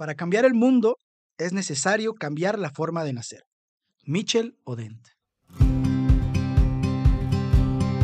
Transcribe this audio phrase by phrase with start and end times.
[0.00, 0.96] Para cambiar el mundo
[1.36, 3.44] es necesario cambiar la forma de nacer.
[4.06, 5.08] Michel Odent.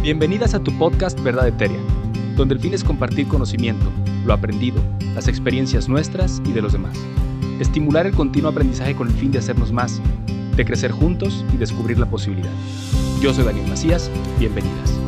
[0.03, 1.81] Bienvenidas a tu podcast Verdad Etérea,
[2.37, 3.91] donde el fin es compartir conocimiento,
[4.27, 4.77] lo aprendido,
[5.15, 6.99] las experiencias nuestras y de los demás.
[7.61, 9.99] Estimular el continuo aprendizaje con el fin de hacernos más,
[10.55, 12.53] de crecer juntos y descubrir la posibilidad.
[13.23, 15.06] Yo soy Daniel Macías, bienvenidas.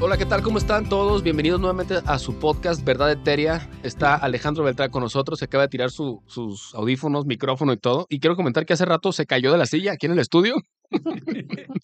[0.00, 0.42] Hola, ¿qué tal?
[0.42, 1.22] ¿Cómo están todos?
[1.24, 3.68] Bienvenidos nuevamente a su podcast Verdad Etérea.
[3.82, 8.06] Está Alejandro Beltrán con nosotros, se acaba de tirar su- sus audífonos, micrófono y todo.
[8.08, 10.54] Y quiero comentar que hace rato se cayó de la silla aquí en el estudio.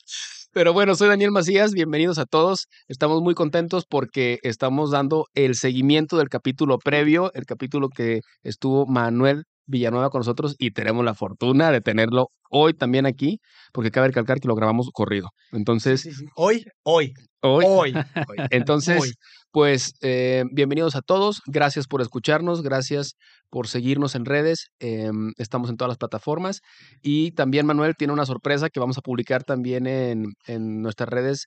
[0.53, 2.69] Pero bueno, soy Daniel Macías, bienvenidos a todos.
[2.87, 8.87] Estamos muy contentos porque estamos dando el seguimiento del capítulo previo, el capítulo que estuvo
[8.87, 13.41] Manuel Villanueva con nosotros y tenemos la fortuna de tenerlo hoy también aquí,
[13.73, 15.31] porque cabe recalcar que lo grabamos corrido.
[15.53, 16.25] Entonces, Sí, sí.
[16.37, 17.95] Hoy, hoy, hoy, hoy.
[18.29, 18.37] hoy.
[18.51, 19.13] Entonces, Hoy.
[19.51, 21.41] pues eh, bienvenidos a todos.
[21.47, 22.63] Gracias por escucharnos.
[22.63, 23.15] Gracias
[23.51, 24.69] por seguirnos en redes.
[24.79, 26.61] em, estamos en todas las plataformas.
[27.03, 31.47] Y también Manuel tiene una sorpresa que vamos a publicar también en, en nuestras redes,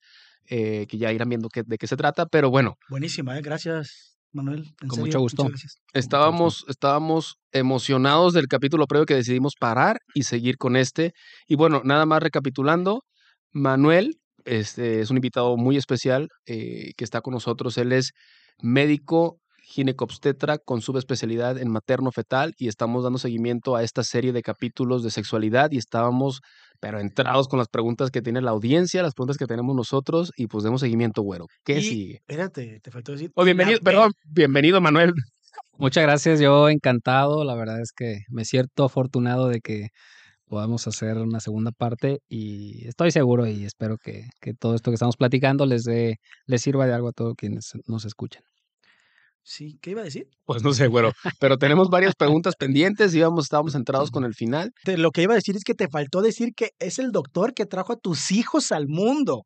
[0.49, 2.25] eh, que ya irán viendo de qué se trata.
[2.25, 3.41] Pero bueno, Buenísima, ¿eh?
[3.41, 4.73] Gracias, Manuel.
[4.81, 5.49] En Con serio, mucho gusto.
[5.93, 11.13] estábamos, estábamos emocionados del capítulo previo que decidimos parar y seguir con este.
[11.47, 13.03] Y bueno, nada más recapitulando,
[13.51, 17.77] Manuel este, es un invitado muy especial eh, que está con nosotros.
[17.77, 18.13] Él es
[18.61, 19.39] médico
[19.69, 25.03] ginecobstetra con subespecialidad en materno fetal y estamos dando seguimiento a esta serie de capítulos
[25.03, 26.39] de sexualidad y estábamos
[26.79, 30.47] pero entrados con las preguntas que tiene la audiencia, las preguntas que tenemos nosotros y
[30.47, 31.47] pues demos seguimiento, güero.
[31.65, 32.13] ¿Qué Y- sigue?
[32.27, 33.31] Espérate, te faltó decir.
[33.35, 35.13] Oh, bienvenido, pe- perdón, bienvenido Manuel.
[35.77, 39.89] Muchas gracias, yo encantado, la verdad es que me siento afortunado de que
[40.45, 44.95] podamos hacer una segunda parte y estoy seguro y espero que, que todo esto que
[44.95, 48.43] estamos platicando les dé, les sirva de algo a todos quienes nos escuchan.
[49.49, 50.25] Sí, ¿qué iba a decir?
[50.45, 54.71] Pues no sé, güero, pero tenemos varias preguntas pendientes, íbamos, estábamos centrados con el final.
[54.83, 57.53] Te- lo que iba a decir es que te faltó decir que es el doctor
[57.53, 59.43] que trajo a tus hijos al mundo.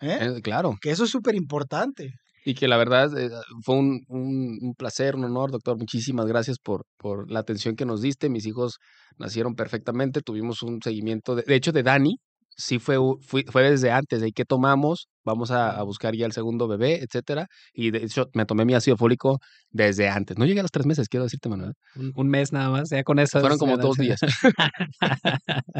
[0.00, 0.18] ¿eh?
[0.20, 2.14] Eh, claro, Que eso es súper importante.
[2.44, 3.30] y que la verdad eh,
[3.64, 5.76] fue un, un- un placer, un honor, doctor.
[5.78, 8.28] Muchísimas gracias por, por la atención que nos diste.
[8.30, 8.78] Mis hijos
[9.18, 12.16] nacieron perfectamente, tuvimos un seguimiento, de, de hecho, de Dani.
[12.60, 16.32] Sí fue, fui- fue desde antes, de que tomamos, vamos a, a buscar ya el
[16.32, 17.46] segundo bebé, etcétera.
[17.72, 19.38] Y de hecho me tomé mi ácido fólico
[19.70, 20.36] desde antes.
[20.38, 21.74] No llegué a los tres meses, quiero decirte, Manuel.
[21.94, 23.38] Un, un mes nada más, ya con eso.
[23.38, 24.18] Fueron como dos días.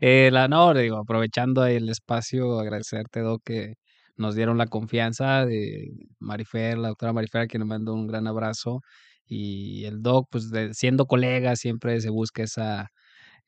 [0.00, 3.74] Eh, la, no, digo, aprovechando el espacio, agradecerte, Doc, que
[4.16, 5.88] nos dieron la confianza de
[6.20, 8.80] Marifer, la doctora Marifer, a quien le mando un gran abrazo.
[9.26, 12.88] Y el Doc, pues de- siendo colega, siempre se busca esa,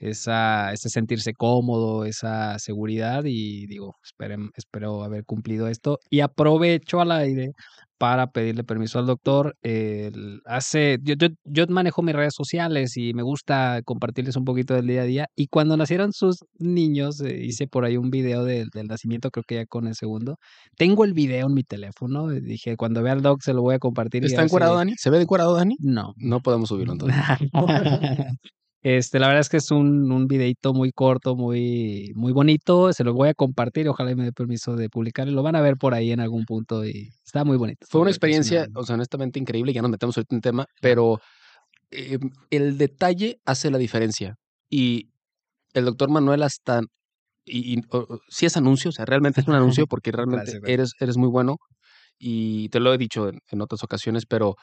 [0.00, 3.22] esa, ese sentirse cómodo, esa seguridad.
[3.26, 5.98] Y digo, esperen, espero haber cumplido esto.
[6.10, 7.52] Y aprovecho al aire
[7.98, 9.54] para pedirle permiso al doctor.
[9.62, 14.72] el- hace, yo, yo, yo manejo mis redes sociales y me gusta compartirles un poquito
[14.74, 15.26] del día a día.
[15.36, 19.44] Y cuando nacieron sus niños, eh, hice por ahí un video del, del nacimiento, creo
[19.46, 20.36] que ya con el segundo.
[20.78, 22.32] Tengo el video en mi teléfono.
[22.32, 24.24] y Dije, cuando vea al doc se lo voy a compartir.
[24.24, 24.94] ¿Está si- encuerado Dani?
[24.96, 25.76] ¿Se ve Dani?
[25.78, 26.14] No.
[26.16, 27.18] No podemos subirlo entonces.
[28.82, 32.92] Este, la verdad es que es un, un videito muy corto, muy, muy bonito.
[32.94, 33.88] Se lo voy a compartir.
[33.88, 35.32] Ojalá y me dé permiso de publicarlo.
[35.32, 37.86] Lo van a ver por ahí en algún punto y está muy bonito.
[37.90, 41.18] Fue una experiencia, o sea, honestamente increíble, ya nos metemos ahorita en tema, pero
[41.90, 42.18] eh,
[42.50, 44.36] el detalle hace la diferencia.
[44.70, 45.10] Y
[45.74, 46.80] el doctor Manuel hasta,
[47.44, 50.70] y, y, o- sí es anuncio, o sea, realmente es un anuncio porque realmente gracias.
[50.70, 51.56] eres, eres muy bueno
[52.18, 54.56] y te lo he dicho en, en otras ocasiones, pero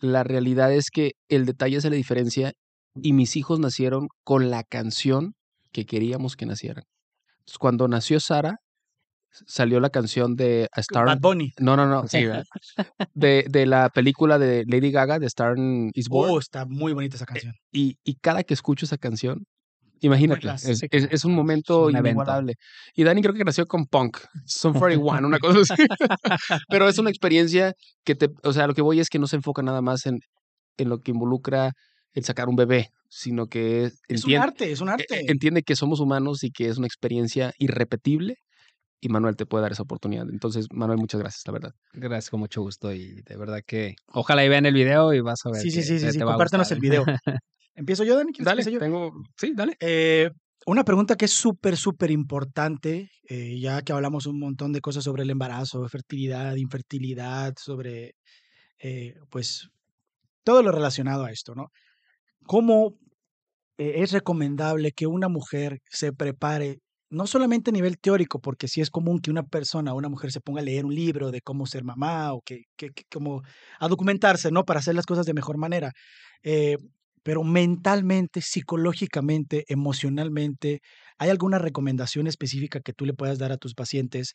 [0.00, 2.52] la realidad es que el detalle hace la diferencia
[3.00, 5.34] y mis hijos nacieron con la canción
[5.72, 6.84] que queríamos que nacieran.
[7.40, 8.56] Entonces, cuando nació Sara,
[9.30, 11.52] salió la canción de A Star Bad Bunny.
[11.58, 12.24] no, no, no, sí,
[13.14, 15.54] de, de la película de Lady Gaga, de Star
[15.94, 16.30] is Born.
[16.32, 17.54] Oh, está muy bonita esa canción.
[17.72, 19.46] Y, y cada que escucho esa canción,
[20.00, 22.54] imagínate, es, es- es un momento inigualable.
[22.94, 24.72] Y Dani creo que nació con punk, Son
[25.18, 25.82] 41, una cosa así.
[26.68, 27.72] Pero es una experiencia
[28.04, 30.18] que te, o sea, lo que voy es que no se enfoca nada más en,
[30.76, 31.72] en lo que involucra
[32.14, 35.30] el sacar un bebé, sino que es- Es un arte, es un e- arte.
[35.30, 38.36] entiende que somos humanos y que es una experiencia irrepetible.
[39.00, 40.28] Y Manuel te puede dar esa oportunidad.
[40.30, 41.72] Entonces, Manuel, muchas gracias, la verdad.
[41.92, 42.92] Gracias, con mucho gusto.
[42.92, 45.60] Y de verdad que ojalá y vean el video y vas a ver.
[45.60, 46.18] Sí, sí, que sí, sí, sí.
[46.22, 47.04] gustar, el video.
[47.74, 48.32] ¿Empiezo yo, Dani?
[48.32, 48.78] ¿Quieres que Dale, yo?
[48.78, 49.12] tengo.
[49.36, 49.76] Sí, dale.
[49.80, 50.30] Eh,
[50.66, 55.02] una pregunta que es súper, súper importante, eh, ya que hablamos un montón de cosas
[55.02, 58.14] sobre el embarazo, fertilidad, infertilidad, sobre,
[58.78, 59.68] eh, pues,
[60.44, 61.68] todo lo relacionado a esto, ¿no?
[62.46, 62.98] ¿Cómo
[63.78, 66.78] eh, es recomendable que una mujer se prepare
[67.10, 70.40] no solamente a nivel teórico, porque sí es común que una persona, una mujer se
[70.40, 73.42] ponga a leer un libro de cómo ser mamá o que, que, que como
[73.78, 74.64] a documentarse, ¿no?
[74.64, 75.92] Para hacer las cosas de mejor manera.
[76.42, 76.78] Eh,
[77.22, 80.80] pero mentalmente, psicológicamente, emocionalmente,
[81.18, 84.34] ¿hay alguna recomendación específica que tú le puedas dar a tus pacientes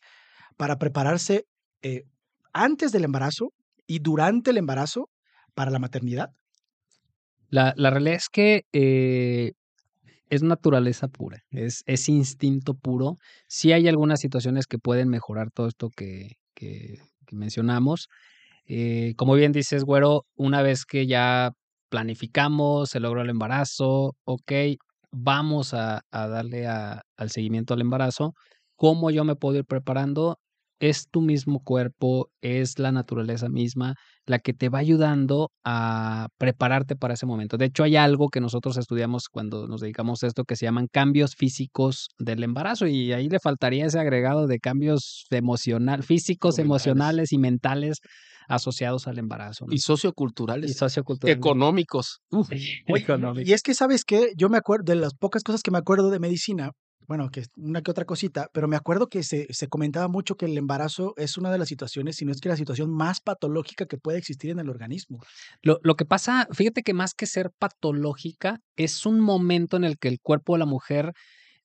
[0.56, 1.46] para prepararse
[1.82, 2.04] eh,
[2.52, 3.52] antes del embarazo
[3.86, 5.10] y durante el embarazo
[5.54, 6.30] para la maternidad?
[7.50, 9.52] La, realidad es que eh,
[10.30, 13.16] es naturaleza pura, es, instinto puro.
[13.46, 16.36] Sí hay algunas situaciones que pueden mejorar todo esto que,
[17.32, 18.08] mencionamos.
[18.66, 21.52] Eh, como bien dices, güero, una vez que ya
[21.88, 24.52] planificamos, se logró el embarazo, ok,
[25.10, 28.34] vamos a, darle al seguimiento al embarazo.
[28.76, 30.38] ¿Cómo yo me puedo ir preparando?
[30.80, 33.94] Es tu mismo cuerpo, es la naturaleza misma
[34.28, 37.56] la que te va ayudando a prepararte para ese momento.
[37.56, 40.86] De hecho, hay algo que nosotros estudiamos cuando nos dedicamos a esto que se llaman
[40.86, 47.32] cambios físicos del embarazo y ahí le faltaría ese agregado de cambios emocional, físicos, emocionales
[47.32, 47.98] y mentales
[48.48, 49.66] asociados al embarazo.
[49.66, 49.74] ¿no?
[49.74, 50.70] Y socioculturales.
[50.70, 51.36] Y sociocultural.
[51.36, 52.20] económicos.
[52.30, 53.48] Uf, Oye, económico.
[53.48, 54.32] Y es que, ¿sabes qué?
[54.36, 56.72] Yo me acuerdo de las pocas cosas que me acuerdo de medicina,
[57.08, 60.36] bueno, que es una que otra cosita, pero me acuerdo que se, se comentaba mucho
[60.36, 63.20] que el embarazo es una de las situaciones, si no es que la situación más
[63.20, 65.18] patológica que puede existir en el organismo.
[65.62, 69.98] Lo, lo que pasa, fíjate que más que ser patológica, es un momento en el
[69.98, 71.12] que el cuerpo de la mujer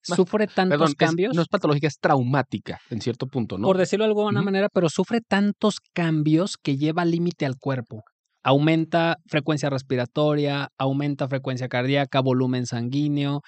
[0.07, 1.35] Más- sufre tantos Perdón, es- cambios.
[1.35, 3.67] no es patológica, es traumática en cierto punto, ¿no?
[3.67, 8.03] por decirlo de alguna manera, pero sufre tantos cambios que lleva límite al cuerpo.
[8.45, 13.41] Aumenta frecuencia respiratoria, aumenta frecuencia cardíaca, volumen sanguíneo,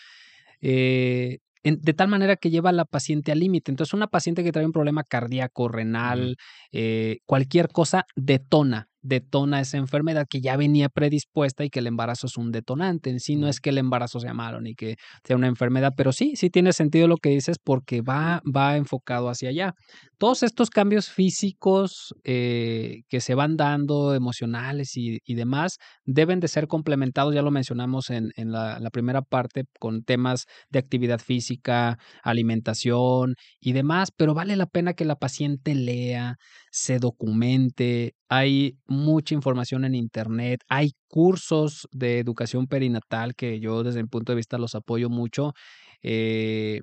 [0.61, 3.71] eh, en- de tal manera que lleva a la paciente al límite.
[3.71, 6.37] Entonces, una paciente que trae un problema cardíaco, renal,
[6.71, 12.27] eh, cualquier cosa, detona, detona esa enfermedad que ya venía predispuesta y que el embarazo
[12.27, 13.09] es un detonante.
[13.09, 16.11] En sí no es que el embarazo sea malo ni que sea una enfermedad, pero
[16.11, 19.73] sí, sí tiene sentido lo que dices porque va, va enfocado hacia allá.
[20.17, 26.67] Todos estos cambios físicos eh, que se van dando, emocionales y, demás, deben de ser
[26.67, 33.73] complementados, ya lo mencionamos en, la primera parte, con temas de actividad física, alimentación y
[33.73, 36.37] demás, pero vale la pena que la paciente lea,
[36.71, 38.15] se documente.
[38.29, 44.31] Hay mucha información en internet, hay cursos de educación perinatal que yo desde mi punto
[44.31, 45.53] de vista los apoyo mucho.
[46.01, 46.81] Eh,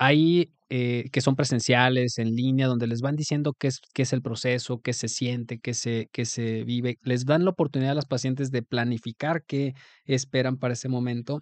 [0.00, 4.12] hay eh, que son presenciales, en línea, donde les van diciendo qué es, qué es
[4.14, 6.98] el proceso, qué se siente, qué se, qué se vive.
[7.02, 9.74] Les dan la oportunidad a las pacientes de planificar qué
[10.06, 11.40] esperan para ese momento.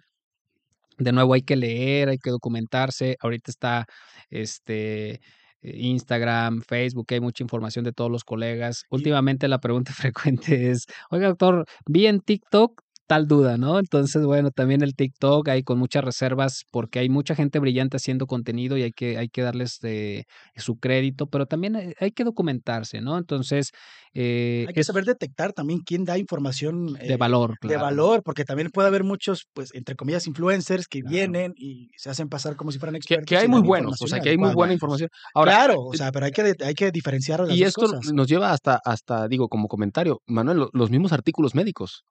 [0.97, 3.15] De nuevo, hay que leer, hay que documentarse.
[3.21, 3.85] Ahorita está
[4.29, 5.21] este
[5.61, 8.83] eh, Instagram, Facebook, hay mucha información de todos los colegas.
[8.89, 13.79] Últimamente la pregunta frecuente es, oiga, doctor, vi en TikTok tal duda, ¿no?
[13.79, 18.27] Entonces, bueno, también el TikTok hay con muchas reservas porque hay mucha gente brillante haciendo
[18.27, 20.25] contenido y hay que, hay que darles eh,
[20.55, 23.17] su crédito, pero también hay, hay que documentarse, ¿no?
[23.17, 23.71] Entonces,
[24.13, 27.81] eh, Hay que es saber detectar también quién da información de eh, valor, de claro.
[27.85, 31.13] valor, porque también puede haber muchos, pues, entre comillas, influencers que Claro.
[31.15, 33.25] vienen y se hacen pasar como si fueran expertos.
[33.27, 35.09] que hay muy buenos, o sea, que hay muy buena información.
[35.33, 37.81] Ahora, claro, o eh, sea, pero hay que, hay que diferenciar las y dos esto
[37.87, 38.13] cosas.
[38.13, 42.03] nos lleva hasta, hasta, digo, como comentario, Manuel, lo- los mismos artículos médicos.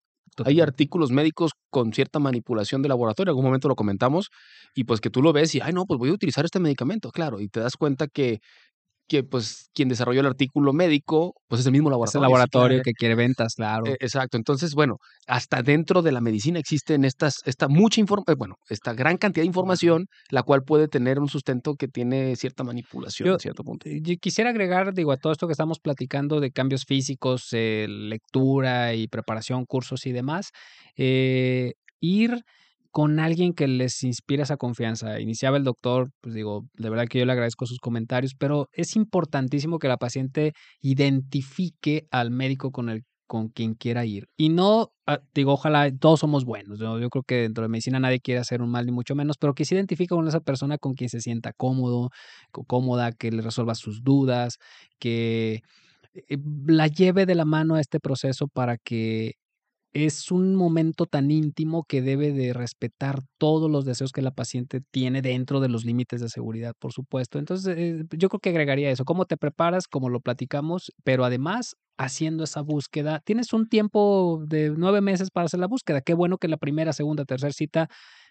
[0.46, 4.30] Hay artículos médicos con cierta manipulación de laboratorio, en algún momento lo comentamos,
[4.74, 7.10] y pues que tú lo ves y, ay, no, pues voy a utilizar este medicamento,
[7.10, 8.40] claro, y te das cuenta que,
[9.08, 12.22] que pues quien desarrolló el artículo médico, pues es el mismo Es el laboratorio.
[12.22, 12.82] laboratorio claro.
[12.84, 13.86] que quiere ventas, claro.
[13.86, 18.56] Eh, exacto, entonces, bueno, hasta dentro de la medicina existen estas, esta mucha información, bueno,
[18.68, 23.26] esta gran cantidad de información, la cual puede tener un sustento que tiene cierta manipulación
[23.28, 23.88] Yo- en cierto punto.
[23.88, 27.86] Eh, Yo quisiera agregar, digo, a todo esto que estamos platicando de cambios físicos, eh,
[27.88, 30.50] lectura y preparación, cursos y demás,
[30.96, 32.44] eh, ir
[32.90, 35.20] con alguien que les inspire esa confianza.
[35.20, 38.96] Iniciaba el doctor, pues digo, de verdad que yo le agradezco sus comentarios, pero es
[38.96, 44.26] importantísimo que la paciente identifique al médico con el con quien quiera ir.
[44.36, 46.80] Y no, ah, digo, ojalá todos somos buenos.
[46.80, 46.98] ¿no?
[46.98, 49.54] Yo creo que dentro de medicina nadie quiere hacer un mal, ni mucho menos, pero
[49.54, 52.08] que se identifique con esa persona con quien se sienta cómodo,
[52.50, 54.56] cómoda, que le resuelva sus dudas,
[54.98, 55.60] que
[56.14, 59.34] eh, la lleve de la mano a este proceso para que
[59.92, 64.80] es un momento tan íntimo que debe de respetar todos los deseos que la paciente
[64.90, 67.38] tiene dentro de los límites de seguridad, por supuesto.
[67.38, 71.76] Entonces, eh, yo creo que agregaría eso, cómo te preparas, como lo platicamos, pero además
[71.98, 73.20] haciendo esa búsqueda.
[73.24, 76.00] Tienes un tiempo de nueve meses para hacer la búsqueda.
[76.00, 77.88] Qué bueno que la primera, segunda, tercera cita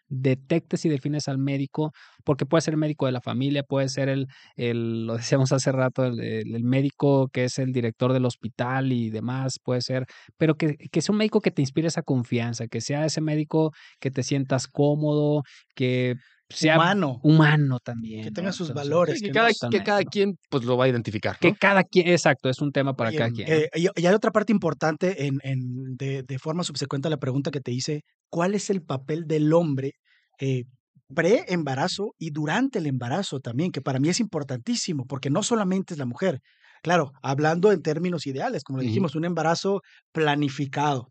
[0.10, 4.10] detectes y defines al médico, porque puede ser el médico de la familia, puede ser
[4.10, 8.92] el, el lo decíamos hace rato, el, el- médico que es el director del hospital
[8.92, 10.06] y demás, puede ser,
[10.38, 13.72] pero que, que sea un médico que te inspire esa confianza, que sea ese médico
[14.00, 15.44] que te sientas cómodo,
[15.76, 16.16] que
[16.50, 17.20] sea Humano.
[17.24, 18.24] humano también.
[18.24, 18.34] Que ¿no?
[18.34, 19.16] tenga sus Entonces, valores.
[19.20, 21.38] Sí, que, que cada, no- que cada quien pues lo va a identificar.
[21.40, 23.52] Que cada quien, exacto, es un tema para Oye, cada quien.
[23.52, 27.18] eh, y, y hay otra parte importante en, en- de, de forma subsecuente a la
[27.18, 29.92] pregunta que te hice, ¿cuál es el papel del hombre
[30.40, 30.64] eh,
[31.14, 33.72] pre-embarazo y durante el embarazo también?
[33.72, 36.40] Que para mí es importantísimo, porque no solamente es la mujer.
[36.84, 38.90] Claro, hablando en términos ideales, como le Ujú.
[38.90, 39.82] dijimos, un embarazo
[40.14, 41.10] planificado.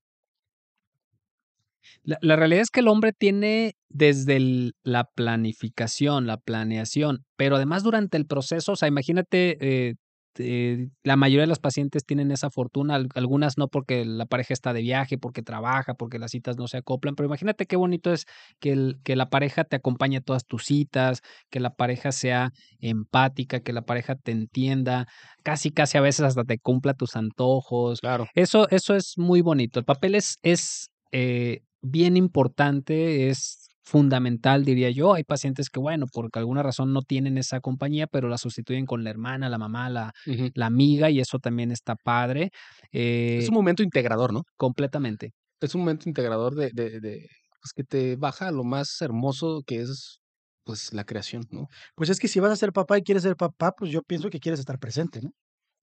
[2.03, 7.57] La, la realidad es que el hombre tiene desde el- la planificación, la planeación, pero
[7.57, 9.57] además durante el proceso, o sea, imagínate,
[9.89, 9.95] eh,
[10.39, 14.53] eh, la mayoría de las pacientes tienen esa fortuna, al- algunas no porque la pareja
[14.53, 18.13] está de viaje, porque trabaja, porque las citas no se acoplan, pero imagínate qué bonito
[18.13, 18.27] es
[18.61, 22.53] que, el- que la pareja te acompañe a todas tus citas, que la pareja sea
[22.81, 25.07] empática, que la pareja te entienda,
[25.43, 28.27] casi, casi a veces hasta te cumpla tus antojos, Claro.
[28.35, 29.79] eso, eso es muy bonito.
[29.79, 35.15] El papel es, es eh, bien importante, es fundamental, diría yo.
[35.15, 39.05] Hay pacientes que, bueno, por alguna razón no tienen esa compañía, pero la sustituyen con
[39.05, 40.13] la hermana, la mamá, la,
[40.55, 42.51] la amiga, y eso también está padre.
[42.93, 44.43] eh, Es un momento integrador, ¿no?
[44.57, 45.33] completamente.
[45.61, 47.29] Es un momento integrador de, de, de,
[47.61, 50.21] pues que te baja a lo más hermoso que es
[50.65, 51.69] pues la creación, ¿no?
[51.95, 54.31] Pues es que si vas a ser papá y quieres ser papá, pues yo pienso
[54.31, 55.31] que quieres estar presente, ¿no?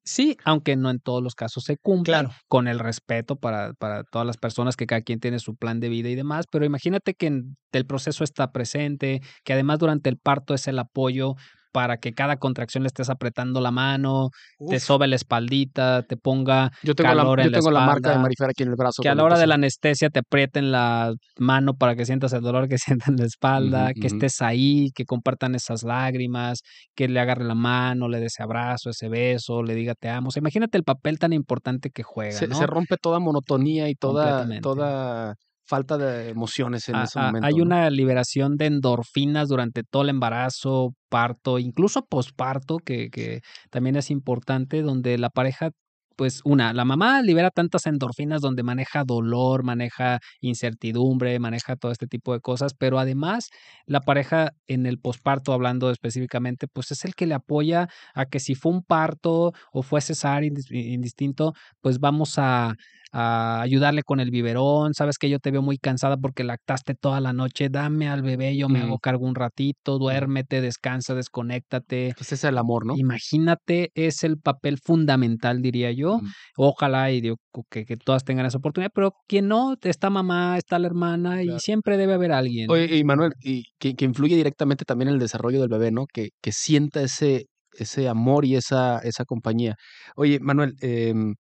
[0.05, 2.31] Sí, aunque no en todos los casos se cumple, Claro.
[2.50, 5.88] con el respeto para, para todas las personas, que cada quien tiene su plan de
[5.88, 10.17] vida y demás, pero imagínate que en- el proceso está presente, que además durante el
[10.17, 11.36] parto es el apoyo
[11.73, 14.29] para que cada contracción le estés apretando la mano,
[14.69, 17.79] te sobe la espaldita, te ponga Yo tengo, la, calor en yo la tengo la
[17.79, 19.01] marca de espalda, Marifer aquí en el brazo.
[19.01, 22.41] que a la hora de la anestesia te aprieten la mano para que sientas el
[22.41, 26.61] dolor que sientas en la espalda, que estés ahí, que compartan esas lágrimas,
[26.95, 30.27] que le agarre la mano, le dé ese abrazo, ese beso, le diga te amo.
[30.27, 32.55] O sea, imagínate el papel tan importante que juega, se, ¿no?
[32.55, 35.35] se rompe toda monotonía y toda, toda
[35.65, 37.48] falta de emociones en A- ese a- momento.
[37.48, 37.63] hay ¿no?
[37.63, 44.12] una liberación de endorfinas durante todo el embarazo, parto, incluso posparto, que, que también es
[44.12, 45.72] importante, donde la pareja,
[46.15, 52.08] pues una, la mamá libera tantas endorfinas donde maneja dolor, maneja incertidumbre, maneja todo este
[52.08, 53.50] tipo de cosas, pero además
[53.86, 58.39] la pareja en el posparto, hablando específicamente, pues es el que le apoya a que
[58.39, 62.75] si fue un parto o fue cesárea indis- indistinto, pues vamos a,
[63.13, 67.22] a ayudarle con el biberón, sabes que yo te veo muy cansada porque lactaste toda
[67.22, 68.88] la noche, dame al bebé, yo me Ujú.
[68.88, 72.13] hago cargo un ratito, duérmete, descansa, desconéctate.
[72.17, 72.96] Pues ese es el amor, ¿no?
[72.98, 76.15] Imagínate, es el papel fundamental, diría yo.
[76.15, 76.25] Ujú.
[76.58, 77.38] Ojalá y digo,
[77.70, 81.60] que, que todas tengan esa oportunidad, pero quien no, está mamá, está la hermana y
[81.60, 82.70] siempre debe haber alguien.
[82.72, 86.05] Oye, y Manuel, y que, que influye directamente también en el desarrollo del bebé, ¿no?
[86.12, 89.75] Que, que sienta ese, ese amor y esa, esa compañía.
[90.15, 91.36] Oye, Manuel, em,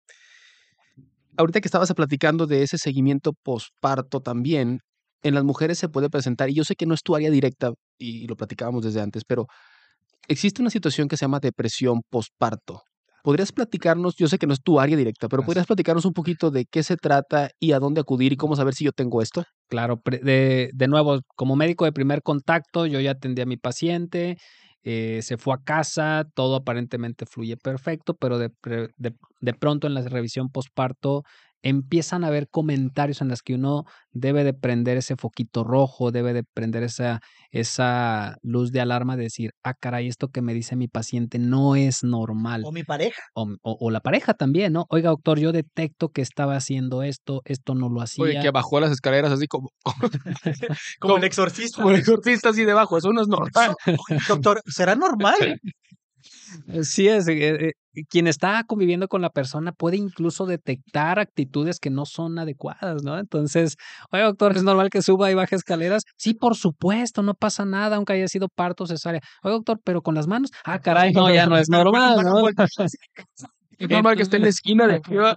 [1.40, 4.80] ahorita que estabas platicando de ese seguimiento posparto también,
[5.22, 7.72] en las mujeres se puede presentar, y yo sé que no es tu área directa,
[7.98, 9.46] y lo platicábamos desde antes, pero
[10.28, 12.82] existe una situación que se llama depresión posparto.
[13.22, 16.50] ¿Podrías platicarnos, yo sé que no es tu área directa, pero podrías platicarnos un poquito
[16.50, 19.44] de qué se trata y a dónde acudir y cómo saber si yo tengo esto?
[19.68, 24.38] Claro, de, de nuevo, como médico de primer contacto, yo ya atendí a mi paciente,
[24.84, 28.50] eh, se fue a casa, todo aparentemente fluye perfecto, pero de,
[28.96, 31.24] de, de pronto en la revisión posparto
[31.62, 36.32] empiezan a haber comentarios en los que uno debe de prender ese foquito rojo, debe
[36.32, 40.74] de prender esa, esa luz de alarma de decir, ah, caray, esto que me dice
[40.76, 43.20] mi paciente no es normal o mi pareja.
[43.34, 44.86] o, o- o la pareja también, ¿no?
[44.88, 48.24] Oiga, doctor, yo detecto que estaba haciendo esto, esto no lo hacía.
[48.24, 51.76] Oye, que bajó las escaleras así como, Como el Como- exorcista.
[51.76, 53.74] como el exorcista así debajo, eso no es normal.
[54.28, 55.34] Doctor, ¿será normal?
[56.82, 57.72] Sí, es, eh, eh,
[58.08, 63.18] quien está conviviendo con la persona puede incluso detectar actitudes que no son adecuadas, ¿no?
[63.18, 63.76] Entonces,
[64.12, 66.02] oye, doctor, ¿es normal que suba y baje escaleras?
[66.16, 69.20] Sí, por supuesto, no pasa nada, aunque haya sido parto cesárea.
[69.42, 70.78] Oye, doctor, pero con las manos, ah,
[71.08, 72.46] caray, no, ya no es normal, ¿no?
[73.78, 75.34] Es normal que esté en la esquina de va.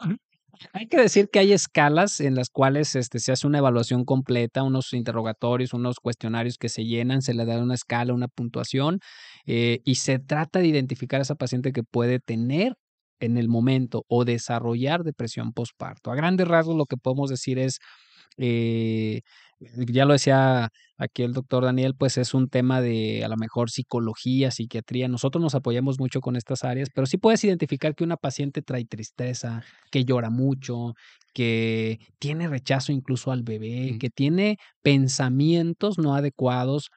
[0.72, 4.64] Hay que decir que hay escalas en las cuales este, se hace una evaluación completa,
[4.64, 9.00] unos interrogatorios, unos cuestionarios que se llenan, se le da una escala, una puntuación,
[9.46, 12.76] eh, y se trata de identificar a esa paciente que puede tener
[13.20, 16.12] en el momento o desarrollar depresión postparto.
[16.12, 17.80] A grandes rasgos lo que podemos decir es,
[18.38, 19.22] eh,
[19.60, 23.70] ya lo decía aquí el doctor Daniel, pues es un tema de a lo mejor
[23.70, 25.08] psicología, psiquiatría.
[25.08, 28.86] Nosotros nos apoyamos mucho con estas áreas, pero sí puedes identificar que una paciente trae
[28.86, 30.94] tristeza, que llora mucho,
[31.34, 36.90] que tiene rechazo incluso al bebé, que tiene pensamientos no adecuados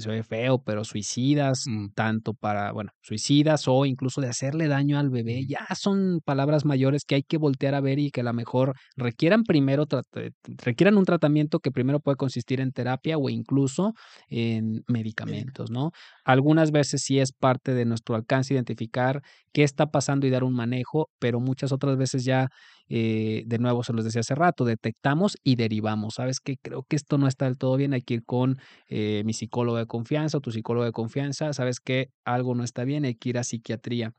[0.00, 1.88] se oye feo, pero suicidas, Mm.
[1.94, 7.04] tanto para, bueno, suicidas o incluso de hacerle daño al bebé, ya son palabras mayores
[7.04, 10.30] que hay que voltear a ver y que a lo mejor requieran primero, eh,
[10.64, 13.92] requieran un tratamiento que primero puede consistir en terapia o incluso
[14.28, 15.90] en medicamentos, ¿no?
[16.24, 19.20] Algunas veces sí es parte de nuestro alcance identificar
[19.52, 22.48] qué está pasando y dar un manejo, pero muchas otras veces ya,
[22.88, 26.14] eh, de nuevo, se los decía hace rato, detectamos y derivamos.
[26.14, 26.56] ¿Sabes qué?
[26.60, 28.58] Creo que esto no está del todo bien, hay que ir con
[28.88, 31.52] eh, mi psicólogo de confianza o tu psicólogo de confianza.
[31.52, 32.08] ¿Sabes qué?
[32.24, 34.12] Algo no está bien, hay que ir a psiquiatría.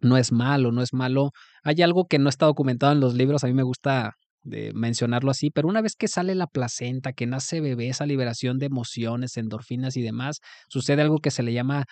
[0.00, 1.30] No es malo, no es malo.
[1.62, 5.30] Hay algo que no está documentado en los libros, a mí me gusta de mencionarlo
[5.30, 9.36] así, pero una vez que sale la placenta, que nace bebé, esa liberación de emociones,
[9.36, 11.86] endorfinas y demás, sucede algo que se le llama,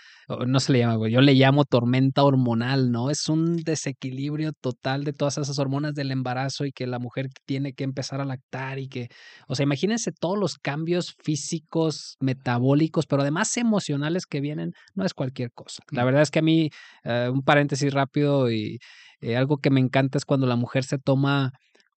[0.46, 3.10] no se le llama, yo le llamo tormenta hormonal, ¿no?
[3.10, 7.72] Es un desequilibrio total de todas esas hormonas del embarazo y que la mujer tiene
[7.72, 9.08] que empezar a lactar y que,
[9.48, 15.14] o sea, imagínense todos los cambios físicos, metabólicos, pero además emocionales que vienen, no es
[15.14, 15.82] cualquier cosa.
[15.90, 16.70] La verdad es que a mí,
[17.04, 18.78] eh, un paréntesis rápido y
[19.20, 21.52] eh, algo que me encanta es cuando la mujer se toma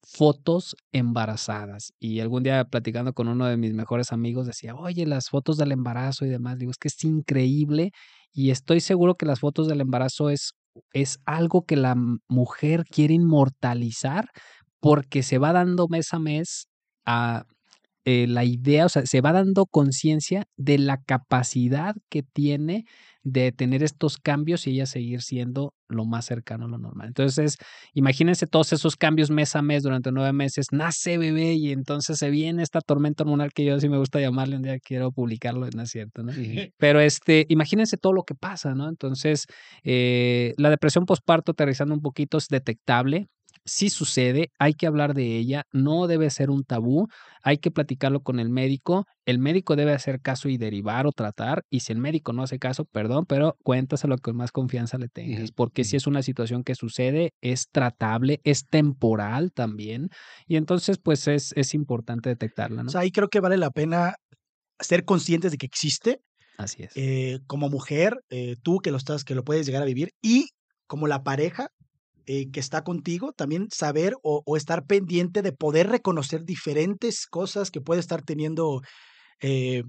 [0.05, 1.93] fotos embarazadas.
[1.99, 5.71] Y algún día platicando con uno de mis mejores amigos decía, oye, las fotos del
[5.71, 7.91] embarazo y demás, digo, es que es increíble
[8.33, 10.53] y estoy seguro que las fotos del embarazo es,
[10.93, 11.95] es algo que la
[12.27, 14.29] mujer quiere inmortalizar
[14.79, 16.67] porque se va dando mes a mes
[17.05, 17.45] a
[18.05, 22.85] eh, la idea, o sea, se va dando conciencia de la capacidad que tiene
[23.25, 27.07] de tener estos cambios y ella seguir siendo lo más cercano a lo normal.
[27.07, 27.57] Entonces,
[27.95, 32.29] imagínense todos esos cambios mes a mes durante nueve meses, nace bebé y entonces se
[32.29, 35.81] viene esta tormenta hormonal que yo sí me gusta llamarle, un día quiero publicarlo, no
[35.81, 36.31] es cierto, ¿no?
[36.77, 38.87] Pero este, imagínense todo lo que pasa, ¿no?
[38.87, 39.47] Entonces,
[39.83, 43.27] eh, la depresión postparto, aterrizando un poquito, es detectable.
[43.67, 47.07] Sí sucede, hay que hablar de ella, no debe ser un tabú,
[47.41, 51.63] hay que platicarlo con el médico, el médico debe hacer caso y derivar o tratar,
[51.71, 55.51] y si el médico no hace caso, perdón, pero cuéntaselo con más confianza le tengas,
[55.51, 60.09] porque si es una situación que sucede, es tratable, es temporal también,
[60.45, 62.91] y entonces pues es, es importante detectarla, O ¿no?
[62.91, 64.15] sea, ahí creo que vale la pena
[64.79, 66.21] ser conscientes de que existe
[66.57, 66.93] Así es.
[66.95, 70.49] eh, como mujer, eh, tú que lo estás, que lo puedes llegar a vivir, y
[70.87, 71.69] como la pareja
[72.27, 77.81] eh, que está contigo, también saber o, estar pendiente de poder reconocer diferentes cosas que
[77.81, 78.81] puede estar teniendo
[79.41, 79.83] eh,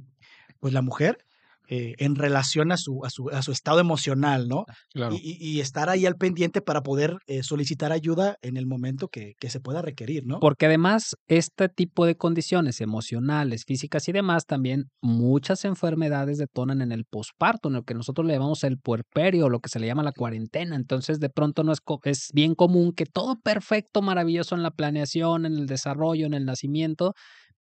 [0.60, 1.25] pues la mujer
[1.68, 4.64] eh, en relación a su, a, su, a su estado emocional, ¿no?
[4.92, 5.16] Claro.
[5.20, 9.50] Y, estar ahí al pendiente para poder eh, solicitar ayuda en el momento que, que
[9.50, 10.38] se pueda requerir, ¿no?
[10.38, 16.92] Porque además, este tipo de condiciones emocionales, físicas y demás, también muchas enfermedades detonan en
[16.92, 20.02] el posparto, en lo que nosotros le llamamos el puerperio, lo que se le llama
[20.02, 20.76] la cuarentena.
[20.76, 24.70] Entonces, de pronto no es, co- es bien común que todo perfecto, maravilloso en la
[24.70, 27.14] planeación, en el desarrollo, en el nacimiento,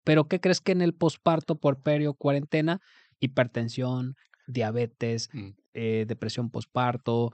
[0.04, 2.80] pero ¿qué crees que en el posparto, puerperio, cuarentena?
[3.20, 4.16] Hipertensión,
[4.48, 5.50] diabetes, Mm.
[5.74, 7.32] eh, depresión posparto,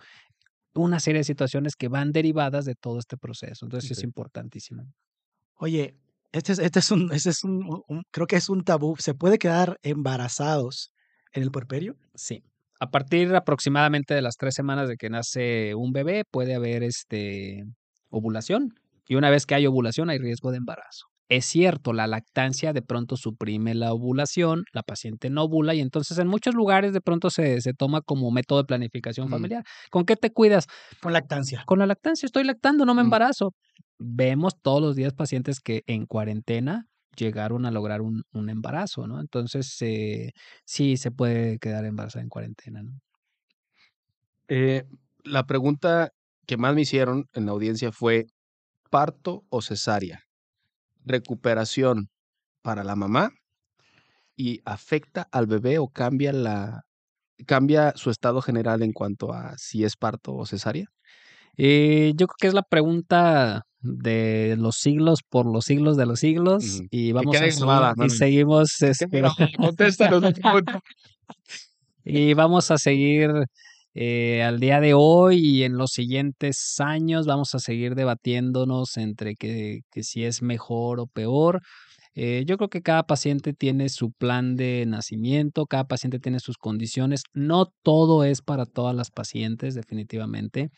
[0.73, 3.65] una serie de situaciones que van derivadas de todo este proceso.
[3.65, 4.83] Entonces, es importantísimo.
[5.55, 5.95] Oye,
[6.31, 8.95] este es, este es un, este es un- creo que es un tabú.
[8.97, 10.93] ¿Se puede quedar embarazados
[11.33, 11.97] en el puerperio?
[12.15, 12.43] Sí.
[12.79, 17.65] A partir aproximadamente de las tres semanas de que nace un bebé, puede haber este
[18.09, 18.73] ovulación.
[19.07, 21.07] Y una vez que hay ovulación, hay riesgo de embarazo.
[21.31, 26.17] Es cierto, la lactancia de pronto suprime la ovulación, la paciente no ovula y entonces
[26.17, 29.31] en muchos lugares de pronto se, se toma como método de planificación Mm.
[29.31, 29.63] familiar.
[29.91, 30.67] ¿Con qué te cuidas?
[30.99, 31.63] Con lactancia.
[31.65, 33.05] Con la lactancia, estoy lactando, no me Mm.
[33.05, 33.53] embarazo.
[33.97, 39.21] Vemos todos los días pacientes que en cuarentena llegaron a lograr un, un embarazo, ¿no?
[39.21, 40.31] Entonces, eh,
[40.65, 42.99] sí se puede quedar embarazada en cuarentena, ¿no?
[44.47, 44.83] Eh,
[45.23, 46.11] la pregunta
[46.45, 48.27] que más me hicieron en la audiencia fue:
[48.91, 50.23] ¿parto o cesárea?
[51.05, 52.09] ¿Recuperación
[52.61, 53.31] para la mamá?
[54.35, 56.83] ¿Y afecta al bebé o cambia la
[57.47, 60.87] cambia su estado general en cuanto a si es parto o cesárea?
[61.57, 66.19] Eh, yo creo que es la pregunta de los siglos por los siglos de los
[66.19, 69.07] siglos y vamos a seguir, grabada, y seguimos este.
[69.57, 70.23] Contéstanos
[72.03, 73.31] y vamos a seguir
[73.93, 79.35] eh, al día de hoy y en los siguientes años vamos a seguir debatiéndonos entre
[79.35, 81.61] que, que si es mejor o peor.
[82.13, 86.57] Eh, yo creo que cada paciente tiene su plan de nacimiento, cada paciente tiene sus
[86.57, 87.23] condiciones.
[87.33, 90.69] No todo es para todas las pacientes, definitivamente.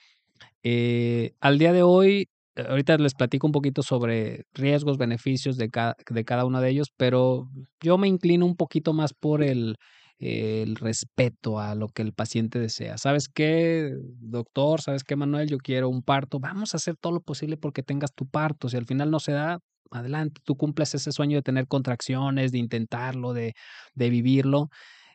[0.63, 5.69] Eh, al día de hoy, ahorita les platico un poquito sobre riesgos, beneficios de
[6.09, 7.49] de cada uno de ellos, pero
[7.81, 9.77] yo me inclino un poquito más por el,
[10.19, 12.97] el respeto a lo que el paciente desea.
[12.97, 14.81] ¿Sabes qué, doctor?
[14.81, 15.49] ¿Sabes qué, Manuel?
[15.49, 16.39] Yo quiero un parto.
[16.39, 18.69] Vamos a hacer todo lo posible porque tengas tu parto.
[18.69, 19.59] Si al final no se da,
[19.91, 23.53] adelante, tú cumples ese sueño de tener contracciones, de intentarlo, de,
[23.95, 24.69] de vivirlo.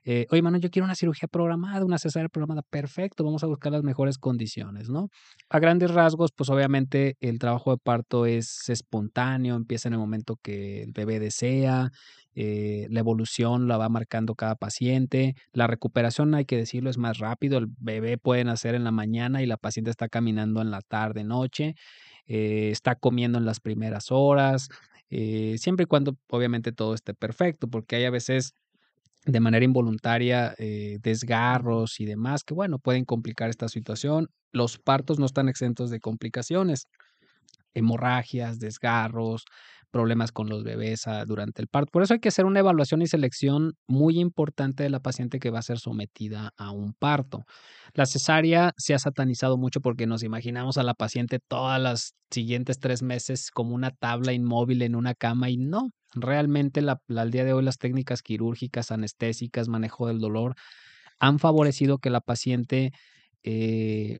[0.05, 3.73] eh, oye, mano, yo quiero una cirugía programada, una cesárea programada, perfecto, vamos a buscar
[3.73, 5.09] las mejores condiciones, ¿no?
[5.51, 10.37] A grandes rasgos, pues obviamente el trabajo de parto es espontáneo, empieza en el momento
[10.43, 11.91] que el bebé desea,
[12.41, 17.19] eh, la evolución la va marcando cada paciente, la recuperación, hay que decirlo, es más
[17.19, 20.81] rápido, el bebé puede nacer en la mañana y la paciente está caminando en la
[20.81, 21.75] tarde, noche,
[22.29, 24.69] eh, está comiendo en las primeras horas,
[25.11, 28.55] eh, siempre y cuando obviamente todo esté perfecto, porque hay a veces
[29.27, 30.55] de manera involuntaria
[31.01, 34.29] desgarros y demás que bueno, pueden complicar esta situación.
[34.53, 36.87] Los partos no están exentos de complicaciones,
[37.75, 39.45] hemorragias, desgarros,
[39.91, 41.91] problemas con los bebés ah, durante el parto.
[41.93, 45.51] Por eso hay que hacer una evaluación y selección muy importante de la paciente que
[45.51, 47.45] va a ser sometida a un parto.
[47.95, 52.79] La cesárea se ha satanizado mucho porque nos imaginamos a la paciente todas las siguientes
[52.79, 57.45] tres meses como una tabla inmóvil en una cama y no, realmente la, al día
[57.45, 60.55] de hoy las técnicas quirúrgicas, anestésicas, manejo del dolor
[61.19, 62.93] han favorecido que la paciente,
[63.43, 64.19] eh,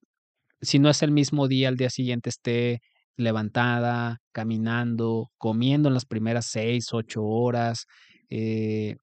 [0.61, 2.81] si no es el mismo día, al día siguiente esté
[3.19, 7.87] levantada, caminando, comiendo en las primeras seis, ocho horas.
[8.31, 8.97] Eh,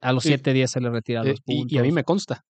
[0.00, 1.72] a los siete días se le retira eh, los puntos.
[1.72, 2.42] Y, a mí me consta.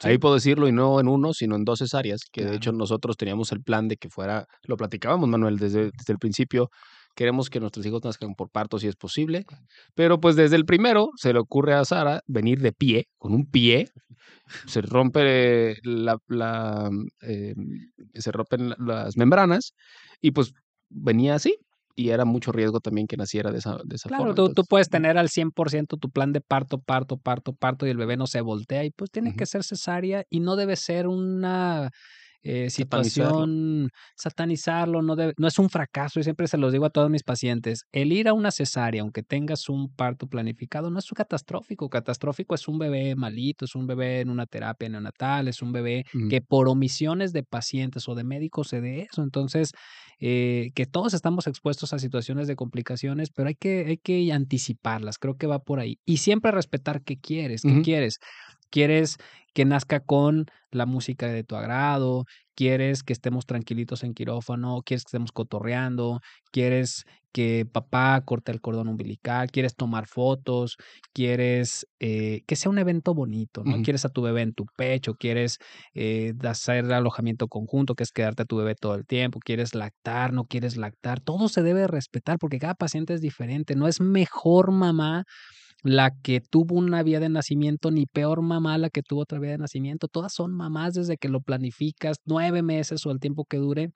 [0.00, 3.16] Ahí puedo decirlo, y no en uno, sino en dos cesáreas, que de hecho nosotros
[3.16, 6.68] teníamos el plan de que fuera, lo platicábamos, Manuel, desde, desde el principio,
[7.14, 9.44] queremos que nuestros hijos nazcan por parto si es posible,
[9.94, 13.46] pero pues desde el primero se le ocurre a Sara venir de pie, con un
[13.46, 13.88] pie,
[14.66, 16.90] se rompe la, la
[17.22, 17.54] eh,
[18.14, 19.74] se rompen las membranas
[20.20, 20.52] y pues
[20.90, 21.56] venía así.
[21.96, 24.34] Y era mucho riesgo también que naciera de esa, de esa claro, forma.
[24.34, 27.96] Tú, tú puedes tener al 100% tu plan de parto, parto, parto, parto y el
[27.96, 31.92] bebé no se voltea y pues tiene que ser cesárea y no debe ser una
[32.44, 36.90] eh, situación, satanizarlo, no, debe, no es un fracaso, y siempre se los digo a
[36.90, 41.10] todos mis pacientes, el ir a una cesárea, aunque tengas un parto planificado, no es
[41.10, 45.62] un catastrófico, catastrófico es un bebé malito, es un bebé en una terapia neonatal, es
[45.62, 49.72] un bebé que por omisiones de pacientes o de médicos se dé eso, entonces,
[50.20, 55.18] eh, que todos estamos expuestos a situaciones de complicaciones, pero hay que, hay que anticiparlas,
[55.18, 58.18] creo que va por ahí, y siempre respetar qué quieres, qué quieres,
[58.74, 59.18] quieres
[59.54, 62.24] que nazca con la música de tu agrado,
[62.56, 68.60] quieres que estemos tranquilitos en quirófano, quieres que estemos cotorreando, quieres que papá corte el
[68.60, 70.76] cordón umbilical, quieres tomar fotos,
[71.12, 73.80] quieres eh, que sea un evento bonito, ¿no?
[73.82, 75.58] Quieres a tu bebé en tu pecho, quieres
[75.94, 80.32] eh, hacer alojamiento conjunto, que es quedarte a tu bebé todo el tiempo, quieres lactar,
[80.32, 84.72] no quieres lactar, todo se debe respetar porque cada paciente es diferente, no es mejor
[84.72, 85.26] mamá
[85.84, 89.52] la que tuvo una vía de nacimiento, ni peor mamá la que tuvo otra vía
[89.52, 90.08] de nacimiento.
[90.08, 93.90] Todas son mamás desde que lo planificas, nueve meses o el tiempo que dure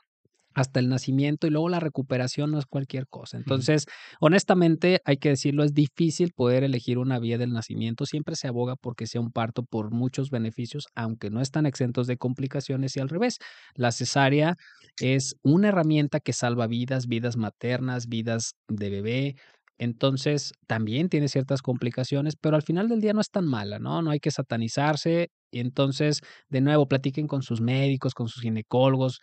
[0.54, 3.36] hasta el nacimiento y luego la recuperación no es cualquier cosa.
[3.36, 3.86] Entonces,
[4.20, 8.06] honestamente, hay que decirlo, es difícil poder elegir una vía del nacimiento.
[8.06, 12.16] Siempre se aboga porque sea un parto por muchos beneficios, aunque no están exentos de
[12.16, 13.38] complicaciones y al revés.
[13.74, 14.56] La cesárea
[15.00, 19.36] es una herramienta que salva vidas, vidas maternas, vidas de bebé,
[19.78, 24.02] entonces, también tiene ciertas complicaciones, pero al final del día no es tan mala, ¿no?
[24.02, 25.30] No hay que satanizarse.
[25.52, 29.20] Y entonces, de nuevo, platiquen con sus médicos, con sus ginecólogos,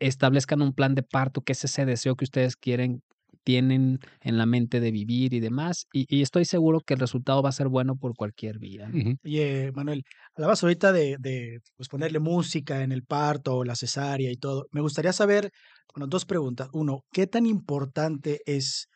[0.00, 3.02] establezcan un plan de parto, que es ese deseo que ustedes quieren,
[3.44, 5.86] tienen en la mente de vivir y demás.
[5.92, 8.90] Y, estoy seguro que el resultado va a ser bueno por cualquier vía.
[9.22, 14.36] Oye, Manuel, hablabas ahorita de, de pues, ponerle música en el parto, la cesárea y
[14.36, 14.68] todo.
[14.72, 15.50] Me gustaría saber,
[15.94, 16.70] bueno, dos preguntas.
[16.72, 18.88] Uno, ¿qué tan importante es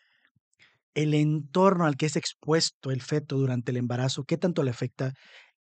[0.94, 5.12] el entorno al que es expuesto el feto durante el embarazo, qué tanto le afecta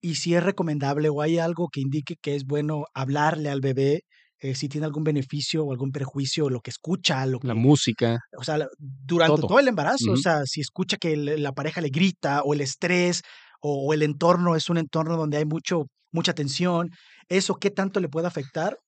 [0.02, 4.04] y si es recomendable o hay algo que indique que es bueno hablarle al bebé,
[4.40, 8.20] eh, si tiene algún beneficio o algún prejuicio, lo que escucha, lo que, la música.
[8.36, 12.42] O sea, durante todo, el embarazo, o sea, si escucha que la pareja le grita
[12.42, 13.22] o el estrés
[13.62, 16.90] o, el entorno es un entorno donde hay mucho, mucha tensión,
[17.30, 18.80] eso qué tanto le puede afectar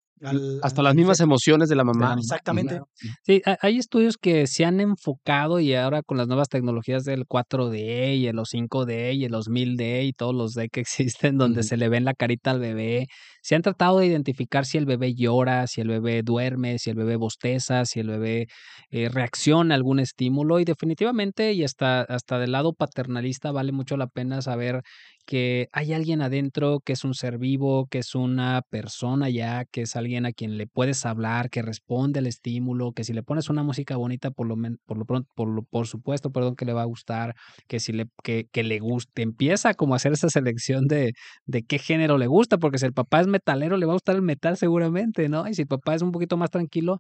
[0.62, 2.16] hasta las mismas emociones de la mamá.
[2.18, 2.80] Exactamente.
[3.24, 8.16] Sí, hay estudios que se han enfocado y ahora con las nuevas tecnologías del 4D
[8.16, 10.80] y los 5D y los 1000D y todos los D que
[11.34, 13.08] existen donde se le ven la carita al bebé,
[13.42, 16.96] se han tratado de identificar si el bebé llora, si el bebé duerme, si el
[16.96, 18.48] bebé bosteza, si el bebé
[18.90, 23.98] eh, reacciona a algún estímulo y definitivamente y hasta, hasta del lado paternalista vale mucho
[23.98, 24.82] la pena saber
[25.26, 29.82] que hay alguien adentro que es un ser vivo, que es una persona ya, que
[29.84, 33.50] es alguien a quien le puedes hablar, que responde al estímulo, que si le pones
[33.50, 34.56] una música bonita, por lo,
[34.86, 37.36] por lo pronto, por, lo, por supuesto, perdón, que le va a gustar,
[37.68, 41.14] que si le, que, que le guste, empieza como a hacer esa selección de,
[41.46, 44.16] de qué género le gusta, porque si el papá es metalero, le va a gustar
[44.16, 45.48] el metal seguramente, ¿no?
[45.48, 47.00] Y si el papá es un poquito más tranquilo,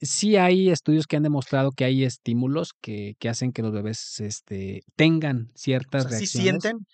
[0.00, 4.20] sí hay estudios que han demostrado que hay estímulos que, que hacen que los bebés
[4.20, 6.30] este, tengan ciertas reacciones.
[6.30, 6.86] sienten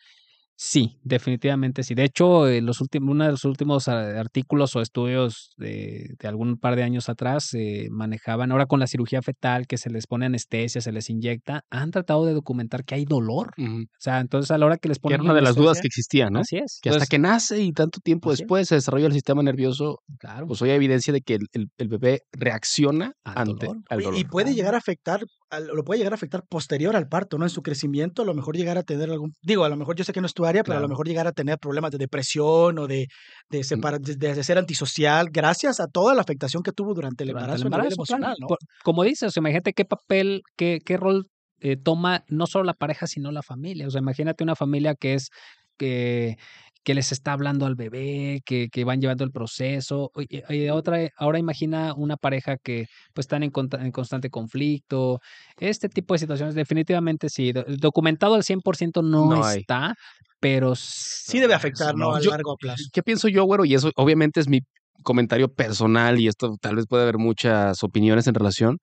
[0.63, 1.95] Sí, definitivamente sí.
[1.95, 6.29] De hecho, eh, los últimos, uno de los últimos ah, artículos o estudios de, de
[6.29, 10.07] algún par de años atrás eh, manejaban, ahora con la cirugía fetal, que se les
[10.07, 13.55] pone anestesia, se les inyecta, han tratado de documentar que hay dolor.
[13.59, 15.81] O sea, entonces a la hora que les Que ponen era una de las dudas
[15.81, 16.41] que existía, ¿no?
[16.41, 16.79] Así es.
[16.83, 18.41] Que hasta que nace y tanto tiempo es.
[18.41, 21.69] después se desarrolla el sistema nervioso, claro, pues hoy hay evidencia de que el, el-
[21.79, 23.83] el bebé reacciona Al ante dolor.
[23.89, 24.21] al dolor.
[24.21, 25.21] Y puede llegar a afectar,
[25.59, 27.45] lo puede llegar a afectar posterior al parto, ¿no?
[27.45, 30.05] En su crecimiento, a lo mejor llegar a tener algún, digo, a lo mejor yo
[30.05, 31.99] sé que no es tu área, pero a lo mejor llegar a tener problemas de
[31.99, 33.09] depresión o de,
[33.51, 37.31] de, separa- de, de ser antisocial, gracias a toda la afectación que tuvo durante el
[37.31, 38.47] durante embarazo, el emocional, ¿no?
[38.47, 41.27] Por- como dices, imagínate qué papel, qué, qué rol
[41.61, 43.87] eh, toma no solo la pareja, sino la familia.
[43.87, 45.31] O sea, imagínate una familia que es
[45.79, 46.37] que,
[46.83, 50.11] que les está hablando al bebé, que, que van llevando el proceso.
[50.29, 55.21] Y, y otra, ahora imagina una pareja que pues están en, constante conflicto.
[55.59, 57.53] Este tipo de situaciones definitivamente sí.
[57.53, 59.95] do- Documentado al 100% no, No está,
[60.41, 62.15] pero Sí debe afectar, ¿no?
[62.15, 62.85] A Yo- largo plazo.
[62.93, 63.65] ¿Qué pienso yo, güero?
[63.67, 64.61] Y eso obviamente es mi
[65.03, 68.79] comentario personal y esto tal vez puede haber muchas opiniones en relación,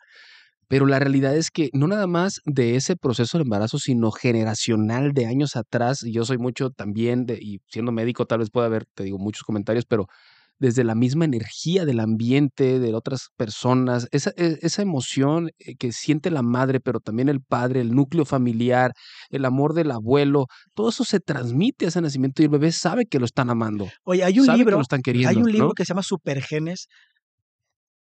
[0.68, 5.14] pero la realidad es que no nada más de ese proceso del embarazo, sino generacional
[5.14, 8.68] de años atrás, y yo soy mucho también, de, y siendo médico tal vez pueda
[8.68, 10.08] haber, te digo, muchos comentarios, pero
[10.60, 15.92] desde la misma energía del ambiente, de otras personas, esa, e- esa emoción eh, que
[15.92, 18.94] siente la madre, pero también el padre, el núcleo familiar,
[19.30, 23.06] el amor del abuelo, todo eso se transmite a ese nacimiento y el bebé sabe
[23.06, 25.30] que lo están amando, Oye, hay un que libro, lo están queriendo.
[25.30, 25.74] hay un libro ¿no?
[25.74, 26.88] que se llama Supergenes.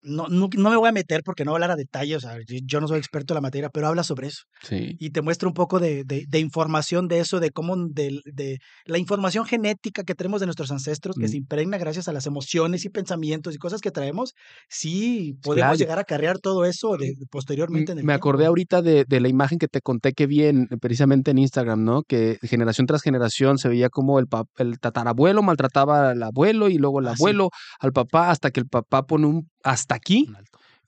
[0.05, 2.19] No, no, no me voy a meter porque no voy a hablar a detalle, o
[2.19, 4.43] sea, yo- no soy experto en la materia, pero habla sobre eso.
[4.61, 4.95] Sí.
[4.99, 8.57] y te muestra un poco de, de- de información de eso, de cómo, de, de
[8.85, 11.29] la información genética que tenemos de nuestros ancestros, que Mm.
[11.29, 14.33] se impregna gracias a las emociones y pensamientos y cosas que traemos,
[14.69, 15.77] sí podemos Claro.
[15.77, 16.95] llegar a carrear todo eso
[17.31, 20.27] posteriormente en M- el Me acordé ahorita de, de la imagen que te conté que
[20.27, 22.03] vi en- precisamente en Instagram, ¿no?
[22.03, 24.25] Que generación tras generación se veía como el,
[24.57, 27.23] el tatarabuelo maltrataba al abuelo y luego el Ah, sí.
[27.23, 30.29] abuelo al papá hasta que el papá pone un hasta aquí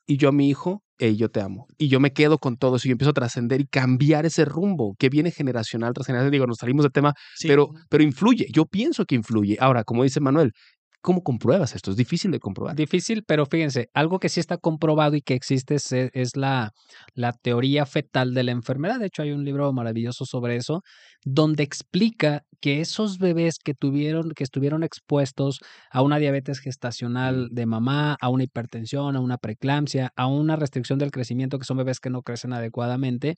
[0.07, 1.67] y yo a mi hijo, "Ey, yo te amo.
[1.77, 4.45] Y yo me quedo con todo eso y yo empiezo a trascender y cambiar ese
[4.45, 6.31] rumbo que viene generacional tras generación.
[6.31, 7.47] Digo, nos salimos del tema, Sí.
[7.49, 8.47] pero, pero influye.
[8.53, 9.57] Yo pienso que influye.
[9.59, 10.53] Ahora, como dice Manuel,
[11.01, 11.91] ¿cómo compruebas esto?
[11.91, 12.75] Es difícil de comprobar.
[12.75, 16.71] Difícil, pero fíjense, algo que sí está comprobado y que existe es, e- es la,
[17.13, 18.99] la teoría fetal de la enfermedad.
[18.99, 20.81] De hecho, hay un libro maravilloso sobre eso,
[21.23, 25.59] donde explica que esos bebés que tuvieron, que estuvieron expuestos
[25.91, 30.99] a una diabetes gestacional de mamá, a una hipertensión, a una preeclampsia, a una restricción
[30.99, 33.35] del crecimiento, que son bebés que no crecen adecuadamente,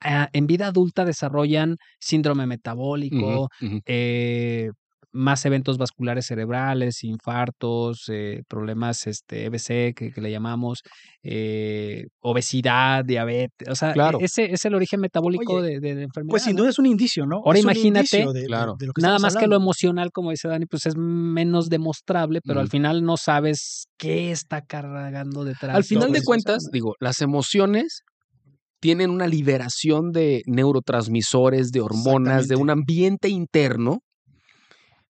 [0.00, 3.48] ah, en vida adulta desarrollan síndrome metabólico,
[3.86, 4.70] eh,
[5.18, 10.82] más eventos vasculares cerebrales, infartos, eh, problemas este, EBC que, que le llamamos,
[11.24, 14.18] eh, obesidad, diabetes, o sea, e- Claro.
[14.20, 16.30] ese es el origen metabólico Oye, de, de la enfermedad.
[16.30, 16.62] Pues sin ¿no?
[16.62, 17.38] duda es un indicio, ¿no?
[17.44, 18.76] Ahora Es imagínate- de, Claro.
[18.78, 22.40] de lo que Nada más que lo emocional, como dice Dani, pues es menos demostrable,
[22.44, 25.74] pero al final no sabes qué está cargando detrás.
[25.74, 26.70] Al final de cuentas, ¿no?
[26.72, 28.02] digo, las emociones
[28.80, 33.98] tienen una liberación de neurotransmisores, de hormonas, de un ambiente interno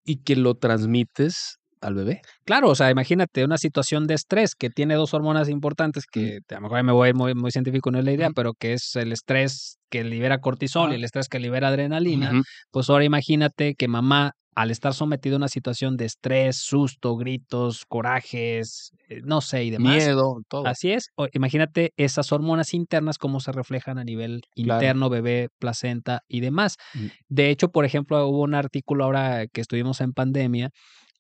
[0.09, 2.23] y que lo transmites al bebé.
[2.45, 6.55] Claro, o sea, imagínate una situación de estrés que tiene dos hormonas importantes que a
[6.55, 9.13] lo mejor me voy muy, muy científico, no es la idea, pero que es el
[9.13, 12.43] estrés que libera cortisol y el estrés que libera adrenalina.
[12.71, 17.85] Pues ahora imagínate que mamá, al estar sometida a una situación de estrés, susto, gritos,
[17.87, 19.95] corajes, eh, no sé, y demás.
[20.05, 20.67] Miedo, todo.
[20.67, 21.11] Así es.
[21.15, 24.81] o- imagínate esas hormonas internas cómo se reflejan a nivel Claro.
[24.81, 26.77] interno, bebé, placenta y demás.
[26.95, 27.07] Mm.
[27.29, 30.71] De hecho, por ejemplo, hubo un artículo ahora que estuvimos en pandemia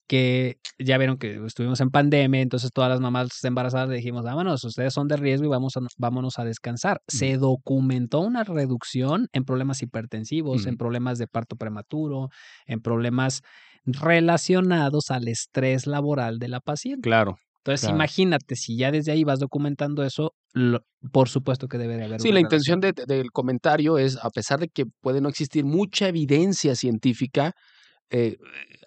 [0.08, 4.64] que ya vieron que estuvimos en pandemia, entonces todas las mamás embarazadas le dijimos, vámonos,
[4.64, 7.02] ustedes son de riesgo y vamos a, vámonos a descansar.
[7.06, 12.30] Se documentó una reducción en problemas hipertensivos, en problemas de parto prematuro,
[12.66, 13.42] en problemas
[13.84, 17.02] relacionados al estrés laboral de la paciente.
[17.02, 17.38] Claro.
[17.58, 17.96] Entonces, Claro.
[17.96, 22.20] imagínate, si ya desde ahí vas documentando eso, lo- por supuesto que debe de haber
[22.20, 26.08] Sí, la intención de- del comentario es, a pesar de que puede no existir mucha
[26.08, 27.52] evidencia científica,
[28.10, 28.36] eh,